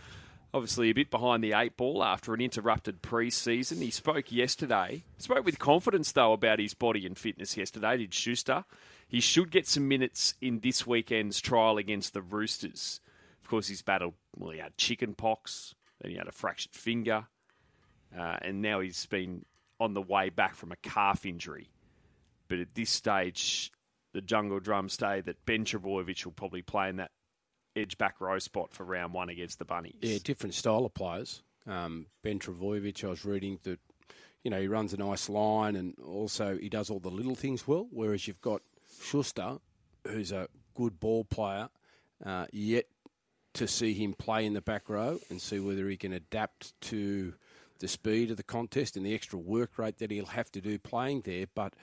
[0.52, 3.78] obviously a bit behind the eight ball after an interrupted pre-season.
[3.78, 5.04] He spoke yesterday.
[5.18, 8.64] Spoke with confidence, though, about his body and fitness yesterday, did Schuster.
[9.08, 13.00] He should get some minutes in this weekend's trial against the Roosters.
[13.50, 17.26] Course, he's battled, well, he had chicken pox, then he had a fractured finger,
[18.16, 19.44] uh, and now he's been
[19.80, 21.68] on the way back from a calf injury.
[22.46, 23.72] But at this stage,
[24.12, 27.10] the jungle drums say that Ben Trbojevic will probably play in that
[27.74, 29.98] edge back row spot for round one against the Bunnies.
[30.00, 31.42] Yeah, different style of players.
[31.66, 33.80] Um, ben Trbojevic, I was reading that,
[34.44, 37.66] you know, he runs a nice line and also he does all the little things
[37.66, 38.62] well, whereas you've got
[39.02, 39.58] Schuster,
[40.06, 41.68] who's a good ball player,
[42.24, 42.84] uh, yet
[43.54, 47.34] to see him play in the back row and see whether he can adapt to
[47.80, 50.78] the speed of the contest and the extra work rate that he'll have to do
[50.78, 51.46] playing there.
[51.54, 51.74] But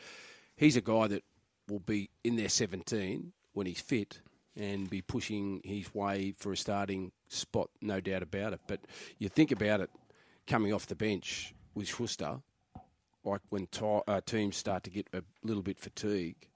[0.56, 1.24] he's a guy that
[1.68, 4.22] will be in their 17 when he's fit
[4.56, 8.62] and be pushing his way for a starting spot, no doubt about it.
[8.68, 8.80] But
[9.20, 9.90] you think about it
[10.48, 12.40] coming off the bench with Schuster,
[13.24, 13.68] like when
[14.08, 16.48] uh, teams start to get a little bit fatigued,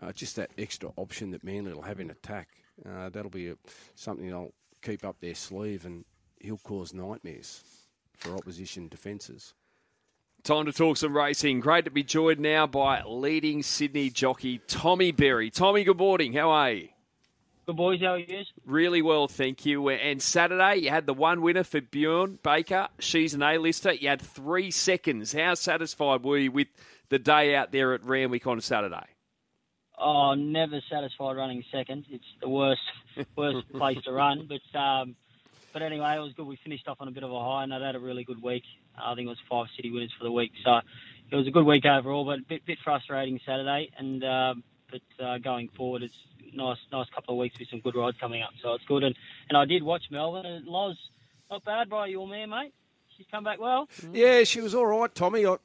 [0.00, 2.48] uh, just that extra option that Manly will have in attack,
[2.84, 3.56] uh, that'll be a,
[3.94, 6.04] something they'll keep up their sleeve and
[6.40, 7.62] he'll cause nightmares
[8.14, 9.54] for opposition defences.
[10.42, 11.60] Time to talk some racing.
[11.60, 15.50] Great to be joined now by leading Sydney jockey Tommy Berry.
[15.50, 16.32] Tommy, good morning.
[16.32, 16.88] How are you?
[17.66, 18.44] Good boys, how are you?
[18.64, 19.88] Really well, thank you.
[19.88, 22.86] And Saturday, you had the one winner for Bjorn Baker.
[23.00, 23.92] She's an A-lister.
[23.92, 25.32] You had three seconds.
[25.32, 26.68] How satisfied were you with
[27.08, 29.06] the day out there at Randwick on Saturday?
[29.98, 32.04] Oh, never satisfied running second.
[32.10, 32.82] It's the worst,
[33.36, 34.48] worst place to run.
[34.48, 35.16] But um,
[35.72, 36.46] but anyway, it was good.
[36.46, 38.42] We finished off on a bit of a high, and I'd had a really good
[38.42, 38.64] week.
[38.98, 40.80] I think it was five city winners for the week, so
[41.30, 42.24] it was a good week overall.
[42.24, 46.14] But a bit, bit frustrating Saturday, and um, but uh, going forward, it's
[46.54, 48.50] nice, nice couple of weeks with some good rides coming up.
[48.62, 49.02] So it's good.
[49.02, 49.14] And
[49.48, 50.96] and I did watch Melbourne, and Loz,
[51.50, 52.72] not bad by your man, mate.
[53.16, 53.88] She's come back well.
[54.12, 55.46] Yeah, she was all right, Tommy.
[55.46, 55.56] I,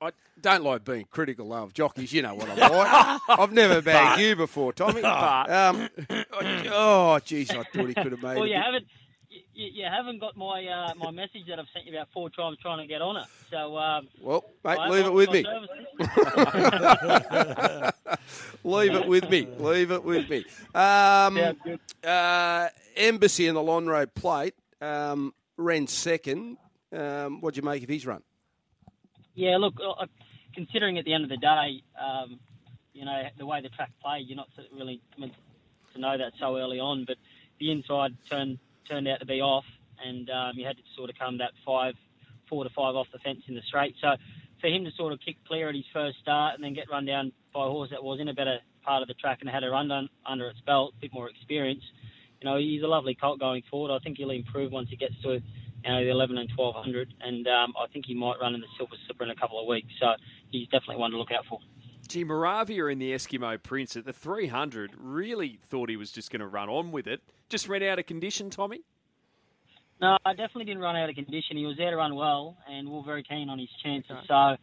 [0.00, 2.12] I don't like being critical of jockeys.
[2.12, 3.20] You know what I'm like.
[3.38, 5.02] I've never bagged you before, Tommy.
[5.02, 8.36] Um, oh, jeez, I thought he could have made.
[8.36, 8.86] Well, you bit- haven't.
[9.52, 12.56] You, you haven't got my uh, my message that I've sent you about four times
[12.60, 13.26] trying to get on it.
[13.50, 15.44] So um, Well, mate, leave it with me.
[18.64, 19.48] Leave it with me.
[19.58, 20.44] Leave it with me.
[20.74, 21.38] Um,
[22.04, 24.54] uh, Embassy in the Lonhro plate.
[24.80, 26.56] Um, ran second.
[26.92, 28.22] Um, what'd you make of his run?
[29.34, 30.06] Yeah, look, uh,
[30.54, 32.40] considering at the end of the day, um,
[32.92, 35.32] you know, the way the track played, you're not really meant
[35.94, 37.16] to know that so early on, but
[37.58, 39.64] the inside turned turned out to be off,
[40.04, 41.94] and um, you had to sort of come that five,
[42.48, 43.94] four to five off the fence in the straight.
[44.00, 44.16] So
[44.60, 47.06] for him to sort of kick clear at his first start and then get run
[47.06, 49.62] down by a horse that was in a better part of the track and had
[49.62, 51.82] a run under its belt, a bit more experience,
[52.40, 53.94] you know, he's a lovely colt going forward.
[53.94, 55.40] I think he'll improve once he gets to
[55.84, 58.66] you know, the 11 and 1200, and um, I think he might run in the
[58.76, 59.88] Silver Slipper in a couple of weeks.
[60.00, 60.12] So
[60.50, 61.60] he's definitely one to look out for.
[62.08, 66.40] Gee, Moravia in the Eskimo Prince at the 300 really thought he was just going
[66.40, 67.22] to run on with it.
[67.48, 68.82] Just ran out of condition, Tommy.
[70.00, 71.56] No, I definitely didn't run out of condition.
[71.56, 74.16] He was there to run well, and we are very keen on his chances.
[74.26, 74.56] So,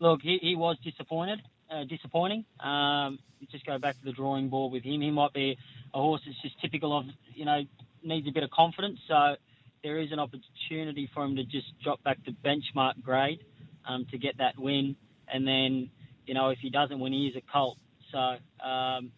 [0.00, 2.44] look, he, he was disappointed, uh, disappointing.
[2.58, 3.18] Um,
[3.50, 5.00] just go back to the drawing board with him.
[5.00, 5.56] He might be
[5.94, 7.62] a horse that's just typical of, you know,
[8.02, 8.98] needs a bit of confidence.
[9.06, 9.36] So
[9.82, 13.40] there is an opportunity for him to just drop back to benchmark grade
[13.88, 14.96] um, to get that win.
[15.32, 15.90] And then,
[16.26, 17.78] you know, if he doesn't win, he is a colt.
[18.12, 19.12] So, um,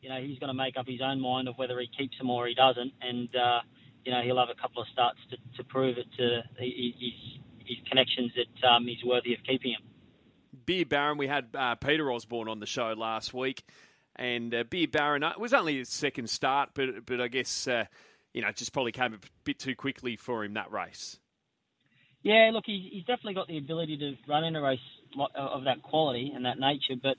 [0.00, 2.30] you know, he's going to make up his own mind of whether he keeps him
[2.30, 2.92] or he doesn't.
[3.00, 3.60] And, uh,
[4.04, 7.12] you know, he'll have a couple of starts to, to prove it to his,
[7.64, 9.82] his connections that um, he's worthy of keeping him.
[10.64, 13.62] Beer Baron, we had uh, Peter Osborne on the show last week,
[14.16, 17.66] and uh, Beer Baron uh, it was only his second start, but but I guess
[17.66, 17.84] uh,
[18.38, 21.18] you know just probably came a bit too quickly for him that race.
[22.22, 24.78] Yeah, look, he's, he's definitely got the ability to run in a race
[25.34, 27.16] of that quality and that nature, but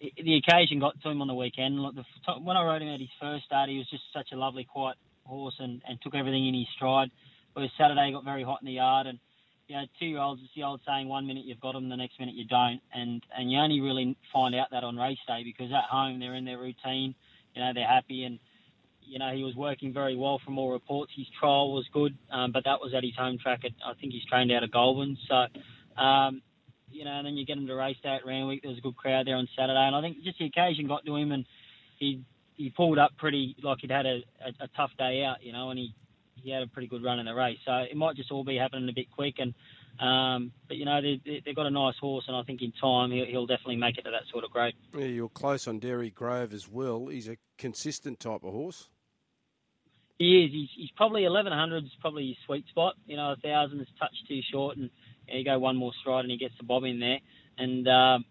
[0.00, 1.80] the occasion got to him on the weekend.
[1.80, 2.04] Look, the,
[2.42, 4.98] when I rode him at his first start, he was just such a lovely, quiet
[5.24, 7.08] horse and, and took everything in his stride.
[7.54, 9.18] Whereas Saturday got very hot in the yard, and
[9.66, 11.96] you know, two year olds, it's the old saying, one minute you've got them, the
[11.96, 15.42] next minute you don't, and and you only really find out that on race day
[15.42, 17.14] because at home they're in their routine,
[17.54, 18.38] you know, they're happy and.
[19.06, 21.12] You know, he was working very well from all reports.
[21.16, 23.60] His trial was good, um, but that was at his home track.
[23.64, 25.16] At, I think he's trained out of Goulburn.
[25.28, 25.46] So,
[26.00, 26.42] um,
[26.90, 28.62] you know, and then you get him to race at Randwick.
[28.62, 31.04] There was a good crowd there on Saturday, and I think just the occasion got
[31.06, 31.44] to him, and
[31.98, 32.24] he
[32.56, 35.70] he pulled up pretty like he'd had a, a, a tough day out, you know,
[35.70, 35.94] and he
[36.36, 37.58] he had a pretty good run in the race.
[37.64, 39.54] So it might just all be happening a bit quick, and
[40.00, 42.72] um, but you know they, they they've got a nice horse, and I think in
[42.72, 44.74] time he'll, he'll definitely make it to that sort of grade.
[44.96, 47.06] Yeah, you're close on Derry Grove as well.
[47.08, 48.88] He's a consistent type of horse.
[50.18, 50.52] He is.
[50.52, 52.94] He's, he's probably 1100 is probably his sweet spot.
[53.06, 54.90] You know, a thousand is touch too short, and
[55.28, 57.18] know, you go one more stride and he gets the bob in there.
[57.58, 58.24] And um,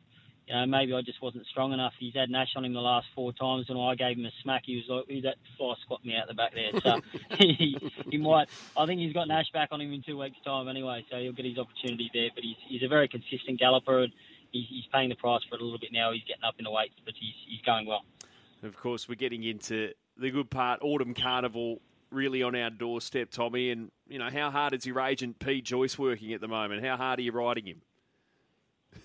[0.47, 1.93] you know, maybe I just wasn't strong enough.
[1.99, 4.63] He's had Nash on him the last four times, and I gave him a smack.
[4.65, 7.01] He was like, "Who's that fly squat me out the back there?" So
[7.39, 7.77] he,
[8.09, 8.49] he might.
[8.75, 11.31] I think he's got Nash back on him in two weeks' time anyway, so he'll
[11.31, 12.29] get his opportunity there.
[12.35, 14.11] But he's he's a very consistent galloper, and
[14.51, 16.11] he's, he's paying the price for it a little bit now.
[16.11, 18.03] He's getting up in the weights, but he's he's going well.
[18.63, 23.71] Of course, we're getting into the good part, Autumn Carnival, really on our doorstep, Tommy.
[23.71, 26.83] And you know, how hard is your agent P Joyce working at the moment?
[26.83, 27.81] How hard are you riding him?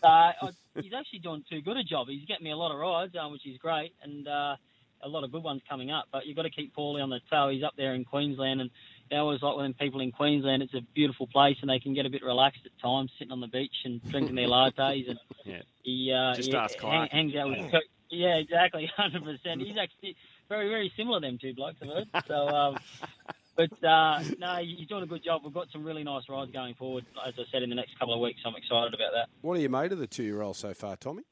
[0.03, 0.33] Uh, I,
[0.81, 2.09] he's actually doing too good a job.
[2.09, 4.57] He's getting me a lot of rides, um, which is great, and uh,
[5.03, 6.05] a lot of good ones coming up.
[6.13, 7.49] But you've got to keep Paulie on the toe.
[7.49, 8.71] He's up there in Queensland, and
[9.11, 11.95] you know, always like when people in Queensland, it's a beautiful place, and they can
[11.95, 15.09] get a bit relaxed at times, sitting on the beach and drinking their lattes.
[15.09, 15.63] And Yeah.
[15.83, 17.59] he, uh, Just he ask hang, hangs out with
[18.11, 19.61] Yeah, exactly, hundred percent.
[19.61, 20.17] He's actually
[20.49, 22.09] very, very similar to them two blokes, I've heard.
[22.27, 22.79] So, um,
[23.57, 25.43] but uh, no, he's doing a good job.
[25.45, 27.05] We've got some really nice rides going forward.
[27.27, 29.29] As I said, in the next couple of weeks, I'm excited about that.
[29.43, 31.23] What are you made of the two-year-old so far, Tommy?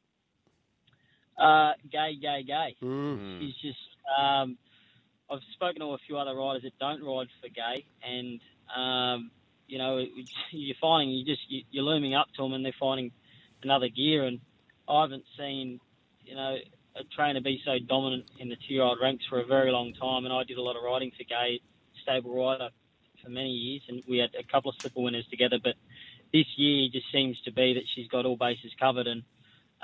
[1.39, 2.75] Uh, Gai, Gai, Gai.
[2.83, 3.41] Mm.
[3.41, 3.79] He's just.
[4.19, 4.57] Um,
[5.29, 8.41] I've spoken to a few other riders that don't ride for Gai, and
[8.75, 9.31] um,
[9.67, 10.05] you know,
[10.51, 13.11] you're finding you just you're looming up to them, and they're finding
[13.63, 14.25] another gear.
[14.25, 14.41] And
[14.89, 15.81] I haven't seen,
[16.25, 16.57] you know,
[16.99, 20.25] a trainer be so dominant in the two-year-old ranks for a very long time.
[20.25, 21.61] And I did a lot of riding for Gai,
[22.03, 22.71] stable rider,
[23.23, 25.59] for many years, and we had a couple of slipper winners together.
[25.63, 25.75] But
[26.33, 29.07] this year just seems to be that she's got all bases covered.
[29.07, 29.23] And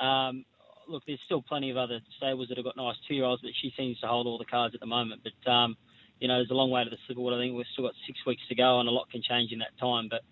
[0.01, 0.45] um,
[0.89, 3.99] look, there's still plenty of other stables that have got nice two-year-olds, but she seems
[4.01, 5.23] to hold all the cards at the moment.
[5.23, 5.77] But um,
[6.21, 7.35] you know, there's a long way to the Slipperwood.
[7.35, 9.59] I think we've still got six weeks to go, and a lot can change in
[9.59, 10.09] that time.
[10.09, 10.23] But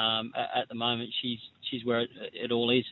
[0.00, 2.84] um, at, at, the moment, she's she's where it, it all is.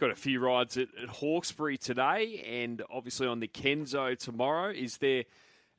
[0.00, 4.70] Got a few rides at, at, Hawkesbury today, and obviously on the Kenzo tomorrow.
[4.70, 5.24] Is there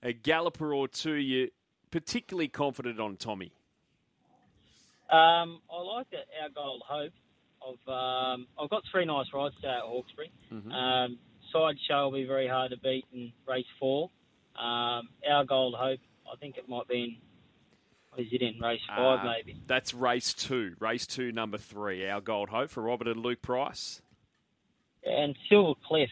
[0.03, 1.47] a galloper or two you're
[1.89, 3.51] particularly confident on, Tommy?
[5.09, 6.05] Um, I like
[6.39, 7.13] our Gold Hope.
[7.67, 10.31] I've um, I've got three nice rides today at Hawkesbury.
[10.53, 10.71] Mm-hmm.
[10.71, 11.17] Um,
[11.51, 14.11] side show will be very hard to beat in race four.
[14.55, 15.99] Um, our Gold Hope,
[16.31, 17.17] I think it might be
[18.15, 18.23] in.
[18.23, 19.59] Is it in race five, uh, maybe?
[19.65, 20.75] That's race two.
[20.79, 22.07] Race two, number three.
[22.07, 24.03] Our Gold Hope for Robert and Luke Price.
[25.05, 26.09] And Silver Cliff.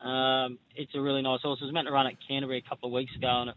[0.00, 1.58] Um, it's a really nice horse.
[1.62, 3.56] It was meant to run at Canterbury a couple of weeks ago, and it,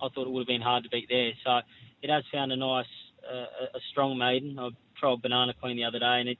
[0.00, 1.32] I thought it would have been hard to beat there.
[1.44, 1.58] So
[2.02, 2.86] it has found a nice,
[3.28, 4.58] uh, a strong maiden.
[4.58, 4.68] I
[5.02, 6.38] trialled Banana Queen the other day, and it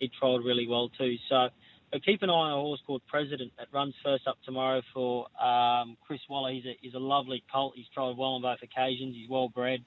[0.00, 1.16] it trialled really well too.
[1.28, 1.48] So
[1.92, 5.26] but keep an eye on a horse called President that runs first up tomorrow for
[5.42, 6.52] um, Chris Waller.
[6.52, 7.74] He's a, he's a lovely colt.
[7.76, 9.14] He's tried well on both occasions.
[9.14, 9.84] He's well bred,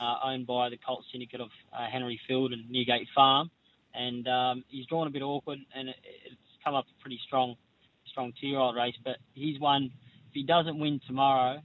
[0.00, 3.50] uh, owned by the Colt Syndicate of uh, Henry Field and Newgate Farm.
[3.94, 7.56] And um, he's drawn a bit awkward, and it, it's come up a pretty strong,
[8.06, 8.96] strong two-year-old race.
[9.04, 9.90] But he's one.
[10.28, 11.58] If he doesn't win tomorrow,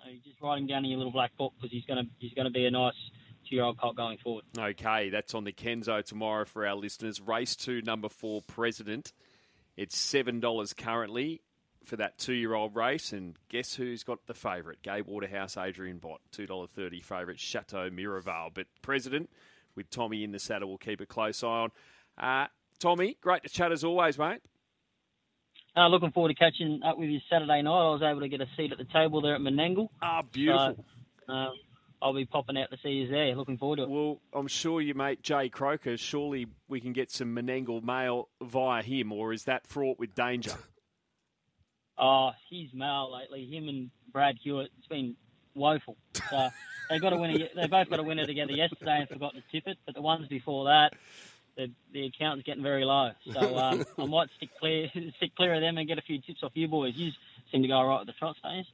[0.00, 2.32] uh, just write him down in your little black book because he's going to he's
[2.34, 2.94] going to be a nice
[3.48, 4.44] two-year-old colt going forward.
[4.58, 7.20] Okay, that's on the Kenzo tomorrow for our listeners.
[7.20, 9.12] Race two, number four, President.
[9.76, 11.42] It's seven dollars currently
[11.84, 14.82] for that two-year-old race, and guess who's got the favourite?
[14.82, 18.50] Gai Waterhouse, Adrian Bott, two dollar thirty favourite, Chateau Miraval.
[18.54, 19.28] But President,
[19.74, 21.70] with Tommy in the saddle, we'll keep a close eye on.
[22.16, 22.46] Uh,
[22.78, 24.40] Tommy, great to chat as always, mate.
[25.76, 27.70] Uh, looking forward to catching up with you Saturday night.
[27.70, 29.88] I was able to get a seat at the table there at Menangle.
[30.00, 30.84] Ah, beautiful.
[31.26, 31.50] So, uh,
[32.00, 33.34] I'll be popping out to see you there.
[33.34, 33.88] Looking forward to it.
[33.88, 35.96] Well, I'm sure you mate Jay Croker.
[35.96, 40.52] Surely we can get some Menangle mail via him, or is that fraught with danger?
[41.98, 43.46] oh, his mail lately.
[43.46, 44.70] Him and Brad Hewitt.
[44.78, 45.16] It's been
[45.54, 45.96] woeful.
[46.30, 46.50] So
[46.90, 47.14] they got.
[47.14, 49.78] A, they both got a winner together yesterday and forgot to tip it.
[49.86, 50.92] But the ones before that,
[51.56, 53.10] the, the account's getting very low.
[53.32, 56.42] So um, I might stick clear, stick clear of them and get a few tips
[56.42, 56.94] off you boys.
[56.96, 57.12] You
[57.50, 58.66] seem to go right with the trot stays.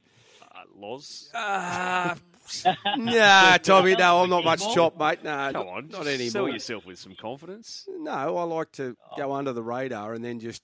[0.53, 1.29] Uh, Loz?
[1.33, 2.15] Uh,
[2.97, 5.23] nah, Tommy, no, I'm not much chop, mate.
[5.23, 6.31] No, Come on, not anymore.
[6.31, 7.87] Sell yourself with some confidence.
[7.87, 10.61] No, I like to go under the radar and then just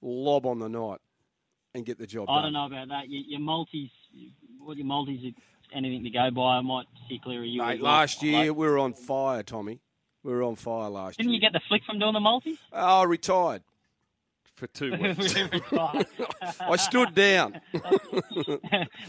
[0.00, 1.00] lob on the night
[1.74, 2.38] and get the job done.
[2.38, 2.52] I done.
[2.52, 3.10] don't know about that.
[3.10, 3.90] Your, your multis,
[4.60, 5.20] what your multis,
[5.74, 6.56] anything to go by.
[6.56, 7.62] I might see clear of you.
[7.62, 9.80] Mate, last year Like, we were on fire, Tommy.
[10.24, 11.34] We were on fire last didn't year.
[11.36, 12.58] you get the flick from doing the multi?
[12.72, 13.62] Oh, retired.
[14.54, 15.34] For two weeks.
[16.60, 17.60] I stood down.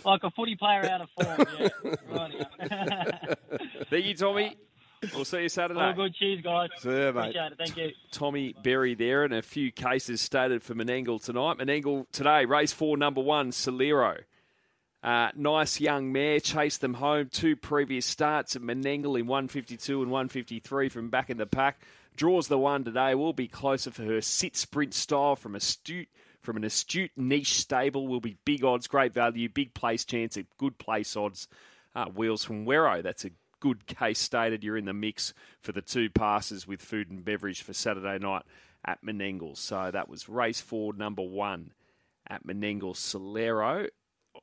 [0.05, 1.47] like a footy player out of form.
[1.59, 3.37] Yeah, right.
[3.89, 4.57] Thank you, Tommy.
[5.13, 5.81] We'll see you Saturday.
[5.81, 6.15] All good.
[6.15, 6.69] Cheers, guys.
[6.79, 7.35] See ya, mate.
[7.35, 7.57] Appreciate it.
[7.57, 7.91] Thank you.
[8.11, 11.57] Tommy Berry there, and a few cases stated for Menangle tonight.
[11.57, 14.19] Menangle today, race four, number one, Solero.
[15.03, 17.27] Uh, nice young mare, chased them home.
[17.29, 21.81] Two previous starts at Menangle in 152 and 153 from back in the pack.
[22.15, 23.13] Draws the one today.
[23.13, 26.07] Will be closer for her sit sprint style from astute
[26.41, 28.07] from an astute niche stable.
[28.07, 31.47] Will be big odds, great value, big place chance at good place odds.
[31.95, 33.03] Uh, wheels from Werrow.
[33.03, 34.63] That's a good case stated.
[34.63, 38.43] You're in the mix for the two passes with food and beverage for Saturday night
[38.85, 39.57] at Menangle.
[39.57, 41.71] So that was race four, number one
[42.27, 43.89] at Menangle Solero.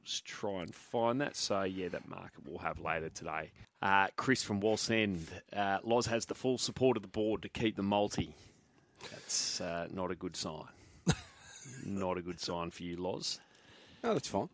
[0.01, 1.37] I'll just try and find that.
[1.37, 3.51] So, yeah, that market we'll have later today.
[3.83, 5.27] Uh, Chris from Walsh End.
[5.55, 8.35] Uh, Loz has the full support of the board to keep the multi.
[9.11, 10.65] That's uh, not a good sign.
[11.85, 13.41] not a good sign for you, Loz.
[14.03, 14.49] No, that's fine.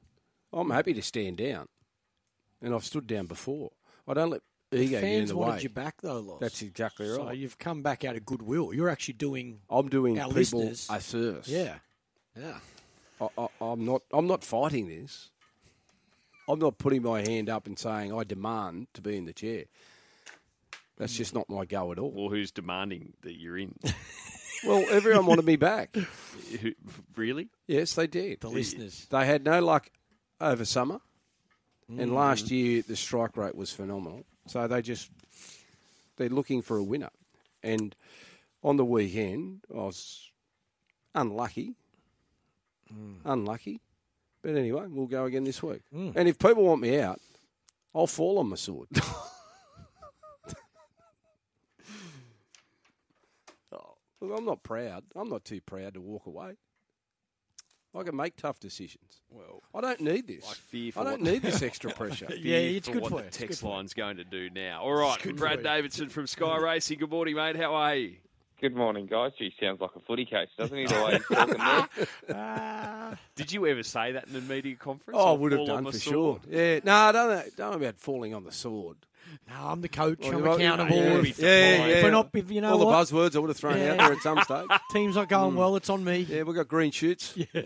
[0.53, 1.68] I'm happy to stand down,
[2.62, 3.70] and I've stood down before.
[4.07, 4.42] I don't let
[4.72, 6.38] ego get in Fans the wanted you back though, Loz.
[6.40, 7.16] That's exactly right.
[7.16, 8.72] So you've come back out of goodwill.
[8.72, 9.61] You're actually doing.
[9.68, 11.49] I'm doing Our people listeners- a service.
[11.49, 11.76] Yeah,
[12.36, 12.59] yeah.
[13.20, 14.03] I, I, I'm not.
[14.12, 15.30] I'm not fighting this.
[16.49, 19.64] I'm not putting my hand up and saying I demand to be in the chair.
[20.97, 22.11] That's just not my go at all.
[22.12, 23.74] Well, who's demanding that you're in?
[24.64, 25.94] Well, everyone wanted me back.
[27.16, 27.51] really?
[27.66, 28.40] Yes, they did.
[28.40, 29.07] The listeners.
[29.11, 29.90] They had no luck
[30.40, 31.01] over summer,
[31.92, 32.01] Mm.
[32.01, 34.24] and last year the strike rate was phenomenal.
[34.47, 35.11] So they just
[36.16, 37.11] they're looking for a winner,
[37.62, 37.94] and
[38.64, 40.30] on the weekend I was
[41.14, 41.74] unlucky,
[42.92, 43.16] Mm.
[43.26, 43.82] unlucky.
[44.47, 45.80] But anyway, we'll go again this week.
[45.92, 46.11] Hmm.
[46.14, 47.20] And if people want me out,
[47.92, 48.86] I'll fall on my sword.
[53.72, 55.03] Oh, look, I'm not proud.
[55.14, 56.53] I'm not too proud to walk away.
[57.94, 59.20] I can make tough decisions.
[59.30, 60.49] Well, I don't need this.
[60.49, 62.28] I fear for I don't what- need this extra pressure.
[62.38, 63.28] Yeah, it's for good what for the you.
[63.28, 63.76] It's text good for you.
[63.76, 64.82] line's going to do now.
[64.82, 65.62] All right, Brad.
[65.62, 66.99] Davidson from Sky Racing.
[66.99, 67.57] Good morning, mate.
[67.57, 68.16] How are you?
[68.59, 69.32] Good morning, guys.
[69.36, 70.86] He sounds like a footy coach, doesn't he?
[70.86, 71.59] The way he's talking
[72.26, 73.18] there.
[73.36, 75.18] Did you ever say that in a media conference?
[75.20, 76.40] Oh, I would have done for sword?
[76.42, 76.59] sure.
[76.59, 78.96] Yeah, no, I don't know, don't know about falling on the sword.
[79.49, 80.18] No, I'm the coach.
[80.22, 80.97] Well, I'm you accountable.
[80.97, 82.03] Yeah, if, yeah, if yeah.
[82.03, 83.93] we're not, if you know All the buzzwords I would have thrown Yeah.
[83.93, 84.66] out there at some stage.
[84.93, 86.18] team's not going well, it's on me.
[86.29, 87.37] Yeah, we've got green shoots.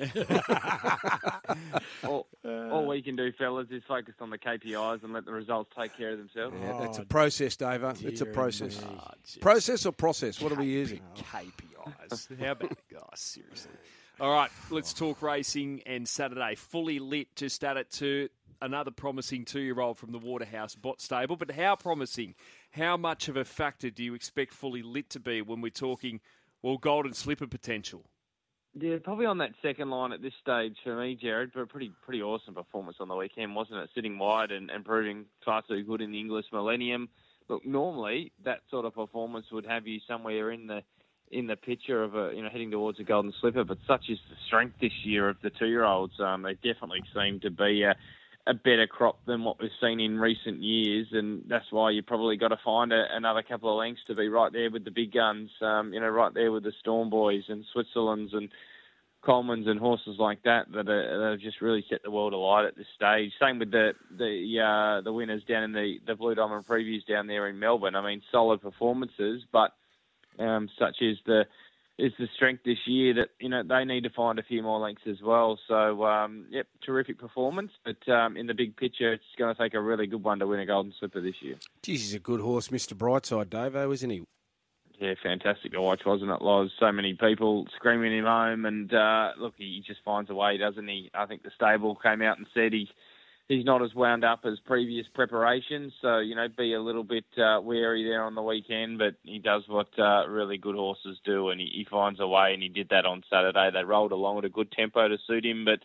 [2.05, 5.71] All, all we can do, fellas, is focus on the KPIs and let the results
[5.79, 6.55] take care of themselves.
[6.61, 8.03] Yeah, that's a Oh, process, Davo.
[8.05, 8.81] It's a process.
[8.81, 8.87] me.
[8.99, 10.41] Ah, Process or process?
[10.41, 11.01] What are we using?
[11.17, 12.39] KPIs.
[12.41, 13.01] How about guys?
[13.17, 13.73] Seriously.
[14.21, 16.55] All right, let's talk racing and Saturday.
[16.55, 18.29] Fully lit, just added to
[18.61, 21.37] another promising two-year-old from the Waterhouse Bott Stable.
[21.37, 22.35] But how promising?
[22.73, 26.21] How much of a factor do you expect fully lit to be when we're talking,
[26.63, 28.05] well, golden slipper potential?
[28.79, 31.91] Yeah, probably on that second line at this stage for me, Gerard, but a pretty
[32.05, 33.91] pretty awesome performance on the weekend, wasn't it?
[33.95, 37.09] Sitting wide and, and proving far too good in the Inglis Millennium.
[37.49, 40.83] Look, normally that sort of performance would have you somewhere in the
[41.33, 44.19] in the picture of a you know heading towards a golden slipper, but such is
[44.29, 46.15] the strength this year of the two year olds.
[46.21, 47.97] Um, they definitely seem to be a,
[48.47, 52.37] a better crop than what we've seen in recent years, and that's why you probably
[52.37, 55.13] got to find a, another couple of lengths to be right there with the big
[55.13, 55.51] guns.
[55.61, 58.49] Um, you know, right there with the Storm Boys and Switzerland's and
[59.23, 62.65] Coleman's and horses like that that, are, that have just really set the world alight
[62.65, 63.33] at this stage.
[63.41, 67.27] Same with the the uh, the winners down in the, the Blue Diamond previews down
[67.27, 67.95] there in Melbourne.
[67.95, 69.73] I mean, solid performances, but
[70.39, 71.45] um, such is the
[72.01, 74.81] is the strength this year that you know they need to find a few more
[74.81, 75.59] lengths as well.
[75.69, 79.75] So um, yep, terrific performance, but um, in the big picture, it's going to take
[79.75, 81.57] a really good one to win a Golden Slipper this year.
[81.83, 82.95] Geez, he's a good horse, Mr.
[82.95, 84.23] Brightside, Davo, isn't he?
[84.99, 86.71] Yeah, fantastic to watch, wasn't it, Loz?
[86.79, 90.87] So many people screaming him home, and uh, look, he just finds a way, doesn't
[90.87, 91.11] he?
[91.15, 92.89] I think the stable came out and said he
[93.51, 97.25] he's not as wound up as previous preparations, so you know, be a little bit
[97.37, 98.99] uh, wary there on the weekend.
[98.99, 102.53] But he does what uh, really good horses do, and he, he finds a way,
[102.55, 103.71] and he did that on Saturday.
[103.73, 105.81] They rolled along at a good tempo to suit him, but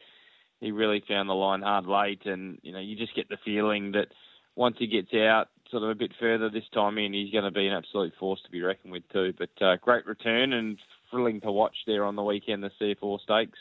[0.62, 3.92] he really found the line hard late, and you know, you just get the feeling
[3.94, 4.08] that
[4.56, 7.52] once he gets out sort of a bit further this time in, he's going to
[7.52, 9.34] be an absolute force to be reckoned with too.
[9.38, 10.78] But uh, great return and
[11.10, 13.60] thrilling to watch there on the weekend, the CF Orr Stakes.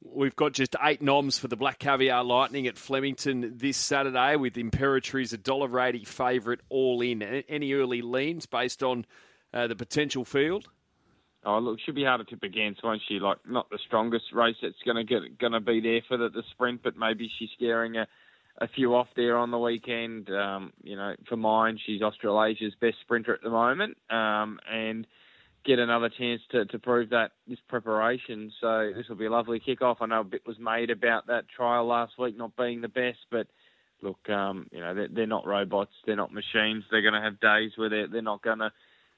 [0.00, 4.54] We've got just eight noms for the Black Caviar Lightning at Flemington this Saturday with
[4.54, 7.22] Imperatrice a dollar eighty favourite all in.
[7.22, 9.06] Any early leans based on
[9.52, 10.68] uh, the potential field?
[11.44, 13.18] Oh, look, she'll be hard to tip against, won't she?
[13.18, 16.28] Like, not the strongest race that's going to get going to be there for the,
[16.28, 18.06] the sprint, but maybe she's scaring a,
[18.58, 20.30] a few off there on the weekend.
[20.30, 25.06] Um, you know, for mine, she's Australasia's best sprinter at the moment, um, and
[25.64, 28.52] get another chance to, to prove that this preparation.
[28.60, 29.98] So this will be a lovely kick-off.
[30.00, 33.18] I know a bit was made about that trial last week not being the best,
[33.30, 33.46] but
[34.02, 36.84] look, um, you know, they're, they're not robots, they're not machines.
[36.90, 38.70] They're going to have days where they're, they're not going to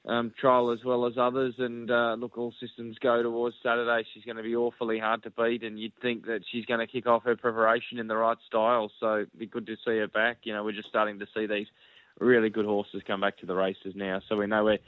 [0.05, 1.53] um, trial as well as others.
[1.57, 4.05] And uh, look, all systems go towards Saturday.
[4.13, 6.87] She's going to be awfully hard to beat, and you'd think that she's going to
[6.87, 8.91] kick off her preparation in the right style.
[8.99, 10.39] So it'd be good to see her back.
[10.43, 11.67] You know, we're just starting to see these
[12.19, 14.21] really good horses come back to the races now.
[14.27, 14.79] So we know we're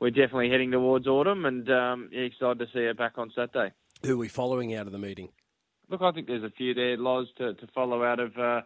[0.00, 3.72] we're definitely heading towards autumn, and um, yeah, excited to see her back on Saturday.
[4.02, 5.28] Who are we following out of the meeting?
[5.90, 8.62] Look, I think there's a few there, Loz, to, to follow out of uh,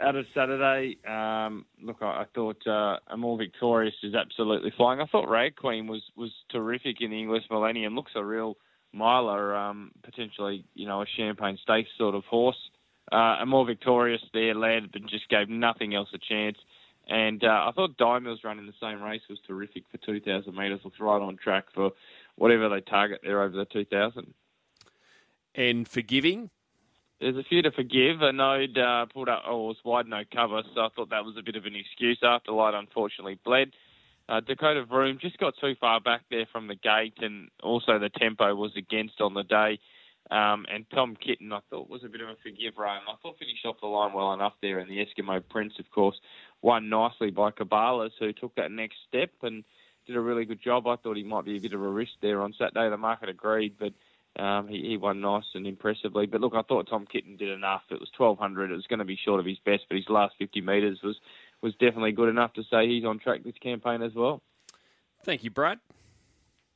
[0.00, 0.98] out of Saturday.
[1.08, 5.00] Um, look, I, I thought uh, a more victorious is absolutely flying.
[5.00, 7.94] I thought Rag Queen was was terrific in the Inglis Millennium.
[7.94, 8.56] Looks a real
[8.92, 12.58] miler, um, potentially you know a Champagne Stakes sort of horse.
[13.10, 16.58] Uh, a more victorious there led, but just gave nothing else a chance.
[17.08, 20.80] And uh, I thought Diamond's run in the same race was terrific for 2,000 metres.
[20.84, 21.92] Looks right on track for
[22.34, 24.34] whatever they target there over the 2,000.
[25.54, 26.50] And forgiving?
[27.20, 28.20] There's a few to forgive.
[28.20, 31.24] A node uh, pulled up, oh, it was wide no cover, so I thought that
[31.24, 33.72] was a bit of an excuse after light unfortunately bled.
[34.28, 38.10] Uh, Dakota Vroom just got too far back there from the gate, and also the
[38.10, 39.78] tempo was against on the day.
[40.30, 43.00] Um, and Tom Kitten, I thought, was a bit of a forgive run.
[43.08, 46.16] I thought finished off the line well enough there, and the Eskimo Prince, of course,
[46.62, 49.64] won nicely by Cabalas, who took that next step and
[50.06, 50.86] did a really good job.
[50.86, 52.88] I thought he might be a bit of a risk there on Saturday.
[52.88, 53.92] The market agreed, but
[54.42, 56.26] um, he, he won nice and impressively.
[56.26, 57.82] But look, I thought Tom Kitten did enough.
[57.90, 58.70] It was 1200.
[58.70, 61.16] It was going to be short of his best, but his last 50 metres was
[61.62, 64.42] was definitely good enough to say he's on track this campaign as well.
[65.24, 65.78] Thank you, Brad.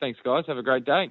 [0.01, 0.45] Thanks, guys.
[0.47, 1.09] Have a great day.